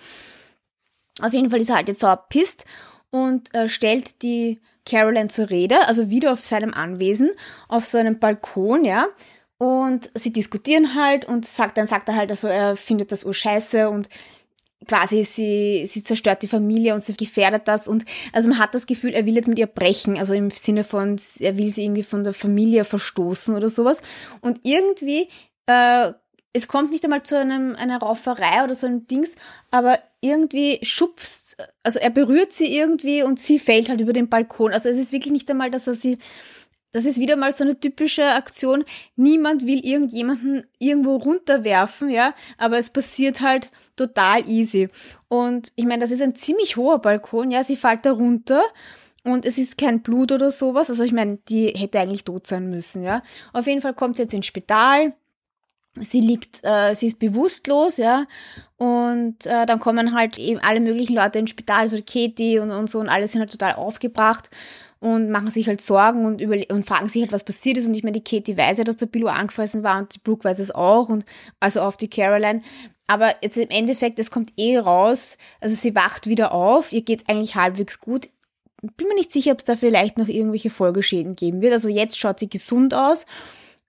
Auf 1.22 1.34
jeden 1.34 1.50
Fall 1.50 1.62
ist 1.62 1.70
er 1.70 1.78
halt 1.78 1.88
jetzt 1.88 2.02
sauer 2.02 2.26
pisst 2.30 2.66
und 3.10 3.56
äh, 3.56 3.70
stellt 3.70 4.22
die 4.22 4.62
Caroline 4.86 5.30
zur 5.30 5.50
Rede, 5.50 5.88
also 5.88 6.10
wieder 6.10 6.34
auf 6.34 6.44
seinem 6.44 6.74
Anwesen, 6.74 7.32
auf 7.70 7.86
so 7.86 7.98
einem 7.98 8.20
Balkon, 8.20 8.86
ja. 8.86 9.08
Und 9.58 10.12
sie 10.14 10.34
diskutieren 10.34 10.96
halt 10.96 11.26
und 11.26 11.46
sagt, 11.46 11.78
dann 11.78 11.88
sagt 11.88 12.10
er 12.10 12.18
halt, 12.18 12.30
also 12.30 12.48
er 12.48 12.76
findet 12.76 13.14
das 13.14 13.24
urscheiße 13.24 13.90
und 13.90 14.10
quasi 14.88 15.24
sie, 15.24 15.86
sie 15.86 16.04
zerstört 16.04 16.44
die 16.44 16.48
Familie 16.48 16.94
und 16.94 17.04
sie 17.04 17.16
gefährdet 17.16 17.68
das 17.68 17.88
und 17.88 18.06
also 18.34 18.50
man 18.50 18.60
hat 18.60 18.76
das 18.76 18.86
Gefühl, 18.86 19.14
er 19.14 19.26
will 19.26 19.36
jetzt 19.36 19.48
mit 19.48 19.58
ihr 19.58 19.68
brechen, 19.68 20.18
also 20.18 20.34
im 20.34 20.52
Sinne 20.52 20.84
von, 20.84 21.18
er 21.40 21.58
will 21.58 21.72
sie 21.72 21.86
irgendwie 21.86 22.04
von 22.04 22.24
der 22.24 22.34
Familie 22.34 22.84
verstoßen 22.84 23.56
oder 23.56 23.70
sowas. 23.70 24.02
Und 24.42 24.60
irgendwie 24.64 25.30
äh, 25.66 26.14
es 26.56 26.70
kommt 26.70 26.92
nicht 26.92 27.04
einmal 27.04 27.24
zu 27.24 27.38
einem, 27.38 27.76
einer 27.76 27.98
Rauferei 27.98 28.64
oder 28.64 28.74
so 28.74 28.88
einem 28.88 29.08
Dings, 29.08 29.36
aber 29.72 30.00
irgendwie 30.22 30.80
schubst, 30.84 31.58
also 31.84 32.00
er 32.00 32.10
berührt 32.10 32.54
sie 32.54 32.74
irgendwie 32.74 33.24
und 33.24 33.42
sie 33.42 33.60
fällt 33.60 33.90
halt 33.90 34.00
über 34.00 34.14
den 34.14 34.30
Balkon. 34.30 34.72
Also 34.72 34.88
es 34.88 34.98
ist 34.98 35.12
wirklich 35.12 35.34
nicht 35.34 35.52
einmal, 35.52 35.70
dass 35.70 35.86
er 35.86 35.96
sie, 35.96 36.18
das 36.96 37.04
ist 37.04 37.20
wieder 37.20 37.36
mal 37.36 37.52
so 37.52 37.66
eine 37.66 37.78
typische 37.78 38.26
Aktion. 38.26 38.86
Niemand 39.18 39.66
will 39.66 39.86
irgendjemanden 39.86 40.64
irgendwo 40.80 41.18
runterwerfen, 41.18 42.10
ja, 42.10 42.34
aber 42.58 42.78
es 42.78 42.90
passiert 42.90 43.42
halt 43.42 43.74
total 43.98 44.50
easy. 44.50 44.88
Und 45.28 45.74
ich 45.76 45.86
meine, 45.86 46.00
das 46.00 46.12
ist 46.12 46.22
ein 46.22 46.36
ziemlich 46.36 46.78
hoher 46.78 47.00
Balkon, 47.00 47.52
ja, 47.52 47.66
sie 47.66 47.76
fällt 47.76 48.06
da 48.06 48.14
runter. 48.14 48.64
Und 49.26 49.44
es 49.44 49.58
ist 49.58 49.78
kein 49.78 50.04
Blut 50.04 50.32
oder 50.32 50.52
sowas. 50.52 50.90
Also 50.90 51.04
ich 51.04 51.12
meine, 51.12 51.40
die 51.50 51.74
hätte 51.76 52.00
eigentlich 52.00 52.24
tot 52.24 52.48
sein 52.48 52.70
müssen, 52.70 53.04
ja. 53.04 53.24
Auf 53.52 53.68
jeden 53.68 53.82
Fall 53.82 53.94
kommt 53.94 54.16
sie 54.16 54.24
jetzt 54.24 54.34
ins 54.34 54.46
Spital 54.46 55.14
sie 56.02 56.20
liegt, 56.20 56.60
äh, 56.64 56.94
sie 56.94 57.08
ist 57.08 57.20
bewusstlos, 57.20 57.96
ja, 57.96 58.26
und 58.76 59.46
äh, 59.46 59.66
dann 59.66 59.80
kommen 59.80 60.14
halt 60.14 60.38
eben 60.38 60.60
alle 60.60 60.82
möglichen 60.82 61.16
Leute 61.16 61.40
ins 61.40 61.52
Spital, 61.52 61.80
also 61.80 61.98
Katie 62.06 62.60
und, 62.60 62.72
und 62.72 62.90
so, 62.90 63.00
und 63.00 63.08
alle 63.08 63.28
sind 63.28 63.40
halt 63.40 63.52
total 63.52 63.76
aufgebracht 63.76 64.50
und 65.00 65.30
machen 65.30 65.50
sich 65.50 65.68
halt 65.68 65.82
Sorgen 65.82 66.26
und, 66.26 66.42
und 66.44 66.86
fragen 66.86 67.08
sich 67.08 67.22
halt, 67.22 67.32
was 67.32 67.44
passiert 67.44 67.78
ist. 67.78 67.88
Und 67.88 67.96
ich 67.96 68.04
meine, 68.04 68.20
die 68.20 68.24
Katie 68.24 68.58
weiß 68.58 68.80
ja, 68.80 68.84
dass 68.84 68.98
der 68.98 69.06
Billo 69.06 69.28
angefressen 69.28 69.84
war 69.84 70.00
und 70.00 70.16
die 70.16 70.20
Brooke 70.20 70.44
weiß 70.44 70.60
es 70.60 70.74
auch 70.74 71.10
und 71.10 71.26
also 71.60 71.82
auf 71.82 71.98
die 71.98 72.10
Caroline. 72.10 72.62
Aber 73.08 73.36
jetzt 73.42 73.58
im 73.58 73.70
Endeffekt, 73.70 74.18
es 74.18 74.32
kommt 74.32 74.52
eh 74.58 74.78
raus, 74.78 75.38
also 75.62 75.76
sie 75.76 75.94
wacht 75.94 76.28
wieder 76.28 76.52
auf, 76.52 76.92
ihr 76.92 77.04
geht's 77.04 77.28
eigentlich 77.28 77.56
halbwegs 77.56 78.02
gut. 78.02 78.30
Bin 78.98 79.08
mir 79.08 79.16
nicht 79.16 79.32
sicher, 79.32 79.52
ob 79.52 79.60
es 79.60 79.66
da 79.66 79.76
vielleicht 79.76 80.18
noch 80.18 80.28
irgendwelche 80.28 80.70
Folgeschäden 80.70 81.36
geben 81.36 81.62
wird. 81.62 81.74
Also 81.74 81.90
jetzt 81.90 82.18
schaut 82.18 82.40
sie 82.40 82.50
gesund 82.50 82.94
aus 82.94 83.26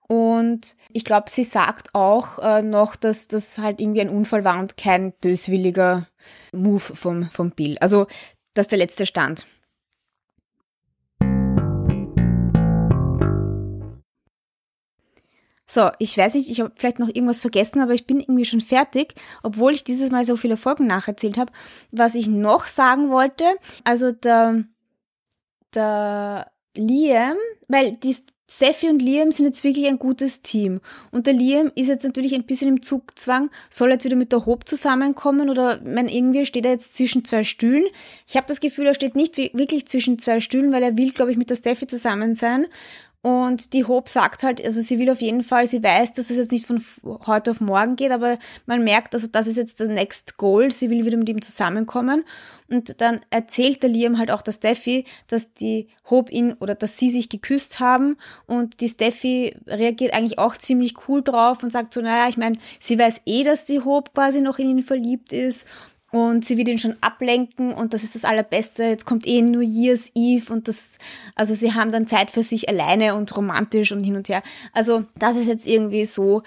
und 0.09 0.77
ich 0.93 1.05
glaube, 1.05 1.31
sie 1.31 1.45
sagt 1.45 1.95
auch 1.95 2.39
äh, 2.39 2.63
noch, 2.63 2.95
dass 2.95 3.27
das 3.29 3.59
halt 3.59 3.81
irgendwie 3.81 4.01
ein 4.01 4.09
Unfall 4.09 4.45
war 4.45 4.61
und 4.61 4.77
kein 4.77 5.13
böswilliger 5.13 6.07
Move 6.53 6.81
vom, 6.81 7.29
vom 7.31 7.51
Bill. 7.51 7.77
Also, 7.79 8.07
das 8.55 8.65
ist 8.65 8.71
der 8.71 8.79
letzte 8.79 9.05
Stand. 9.05 9.47
So, 15.67 15.91
ich 15.99 16.17
weiß 16.17 16.35
nicht, 16.35 16.49
ich 16.49 16.61
habe 16.61 16.73
vielleicht 16.77 17.01
noch 17.01 17.09
irgendwas 17.09 17.41
vergessen, 17.41 17.81
aber 17.81 17.93
ich 17.93 18.07
bin 18.07 18.21
irgendwie 18.21 18.45
schon 18.45 18.61
fertig, 18.61 19.15
obwohl 19.43 19.75
ich 19.75 19.83
dieses 19.83 20.11
Mal 20.11 20.25
so 20.25 20.37
viele 20.37 20.57
Folgen 20.57 20.87
nacherzählt 20.87 21.37
habe. 21.39 21.53
Was 21.91 22.15
ich 22.15 22.29
noch 22.29 22.67
sagen 22.67 23.11
wollte, 23.11 23.45
also 23.83 24.13
der, 24.13 24.65
der 25.75 26.53
Liam, 26.75 27.37
weil 27.67 27.93
die 27.97 28.15
Steffi 28.49 28.89
und 28.89 29.03
Liam 29.03 29.33
sind 29.33 29.47
jetzt 29.47 29.65
wirklich 29.65 29.87
ein 29.89 29.99
gutes 29.99 30.41
Team. 30.41 30.81
Und 31.11 31.27
der 31.27 31.35
Liam 31.35 31.73
ist 31.75 31.89
jetzt 31.89 32.05
natürlich 32.05 32.33
ein 32.33 32.47
bisschen 32.47 32.69
im 32.69 32.83
Zugzwang, 32.83 33.51
soll 33.71 33.91
jetzt 33.91 34.05
wieder 34.05 34.15
mit 34.15 34.31
der 34.31 34.47
Hope 34.47 34.65
zusammenkommen 34.65 35.51
oder 35.51 35.81
mein, 35.85 36.07
irgendwie 36.07 36.47
steht 36.47 36.65
er 36.65 36.73
jetzt 36.73 36.95
zwischen 36.95 37.25
zwei 37.25 37.43
Stühlen. 37.43 37.87
Ich 38.29 38.37
habe 38.37 38.47
das 38.47 38.61
Gefühl, 38.61 38.87
er 38.87 38.95
steht 38.95 39.17
nicht 39.17 39.37
wirklich 39.37 39.89
zwischen 39.89 40.21
zwei 40.21 40.39
Stühlen, 40.39 40.71
weil 40.71 40.85
er 40.85 40.97
will, 40.97 41.11
glaube 41.11 41.33
ich, 41.33 41.37
mit 41.37 41.51
der 41.51 41.57
Steffi 41.57 41.89
zusammen 41.89 42.37
sein. 42.37 42.67
Und 43.27 43.73
die 43.73 43.85
Hope 43.85 44.09
sagt 44.09 44.45
halt, 44.45 44.65
also 44.65 44.81
sie 44.81 45.01
will 45.01 45.11
auf 45.11 45.21
jeden 45.21 45.43
Fall, 45.43 45.67
sie 45.67 45.83
weiß, 45.83 46.13
dass 46.13 46.31
es 46.31 46.37
jetzt 46.37 46.53
nicht 46.53 46.65
von 46.65 46.81
heute 47.27 47.51
auf 47.51 47.61
morgen 47.61 47.97
geht, 47.97 48.13
aber 48.13 48.39
man 48.67 48.85
merkt, 48.85 49.15
also 49.15 49.27
das 49.27 49.49
ist 49.49 49.57
jetzt 49.57 49.81
das 49.81 49.89
Next 49.89 50.37
Goal, 50.37 50.71
sie 50.71 50.91
will 50.91 51.05
wieder 51.05 51.17
mit 51.17 51.29
ihm 51.29 51.43
zusammenkommen. 51.43 52.23
Und 52.69 53.01
dann 53.01 53.19
erzählt 53.31 53.83
der 53.83 53.91
Liam 53.91 54.19
halt 54.19 54.31
auch 54.31 54.43
der 54.43 54.53
Steffi, 54.53 55.07
dass 55.27 55.53
die 55.55 55.89
Hope 56.09 56.31
ihn 56.31 56.53
oder 56.61 56.77
dass 56.77 56.99
sie 56.99 57.11
sich 57.11 57.29
geküsst 57.29 57.81
haben. 57.81 58.17
Und 58.47 58.81
die 58.81 58.89
Steffi 58.89 59.57
reagiert 59.67 60.15
eigentlich 60.15 60.39
auch 60.39 60.57
ziemlich 60.57 60.95
cool 61.09 61.21
drauf 61.21 61.65
und 61.65 61.73
sagt 61.73 61.95
so, 61.95 62.03
naja, 62.03 62.29
ich 62.29 62.37
meine, 62.37 62.59
sie 62.79 62.97
weiß 62.97 63.23
eh, 63.27 63.43
dass 63.43 63.67
die 63.67 63.81
Hope 63.81 64.13
quasi 64.15 64.41
noch 64.41 64.61
in 64.61 64.69
ihn 64.69 64.83
verliebt 64.85 65.33
ist 65.33 65.67
und 66.13 66.45
sie 66.45 66.57
wird 66.57 66.69
ihn 66.69 66.79
schon 66.79 66.97
ablenken 67.01 67.73
und 67.73 67.93
das 67.93 68.05
ist 68.05 68.15
das 68.15 68.25
Allerbeste. 68.25 68.85
Jetzt 68.85 69.07
kommt 69.07 69.27
eh 69.27 69.43
New 69.43 69.61
Year's 69.61 70.13
Eve 70.15 70.53
und 70.53 70.69
das, 70.69 70.99
also 71.35 71.55
sie 71.55 71.75
haben 71.75 71.91
dann 71.91 72.07
Zeit 72.07 72.31
für 72.31 72.43
sich 72.43 72.69
alleine 72.69 73.15
und 73.15 73.37
romantisch 73.37 73.93
und 73.93 74.05
hin 74.05 74.17
und 74.17 74.29
her. 74.29 74.43
Also 74.73 75.05
das 75.19 75.37
ist 75.37 75.49
jetzt 75.49 75.67
irgendwie 75.67 76.05
so, 76.05 76.43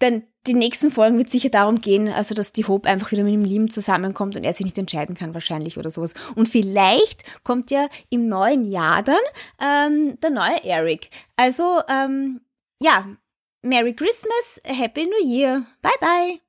denn 0.00 0.22
die 0.46 0.54
nächsten 0.54 0.90
Folgen 0.90 1.18
wird 1.18 1.30
sicher 1.30 1.50
darum 1.50 1.80
gehen, 1.80 2.08
also 2.08 2.34
dass 2.34 2.52
die 2.52 2.64
Hope 2.64 2.88
einfach 2.88 3.10
wieder 3.12 3.24
mit 3.24 3.34
dem 3.34 3.44
Liam 3.44 3.70
zusammenkommt 3.70 4.36
und 4.36 4.44
er 4.44 4.52
sich 4.52 4.64
nicht 4.64 4.78
entscheiden 4.78 5.14
kann 5.14 5.34
wahrscheinlich 5.34 5.78
oder 5.78 5.90
sowas. 5.90 6.14
Und 6.34 6.48
vielleicht 6.48 7.22
kommt 7.44 7.70
ja 7.70 7.88
im 8.10 8.28
neuen 8.28 8.64
Jahr 8.64 9.02
dann 9.02 9.16
ähm, 9.60 10.18
der 10.20 10.30
neue 10.30 10.64
Eric. 10.64 11.10
Also 11.36 11.80
ähm, 11.88 12.40
ja, 12.80 13.06
Merry 13.62 13.94
Christmas, 13.94 14.60
Happy 14.64 15.04
New 15.04 15.28
Year, 15.28 15.66
bye 15.82 15.92
bye. 16.00 16.47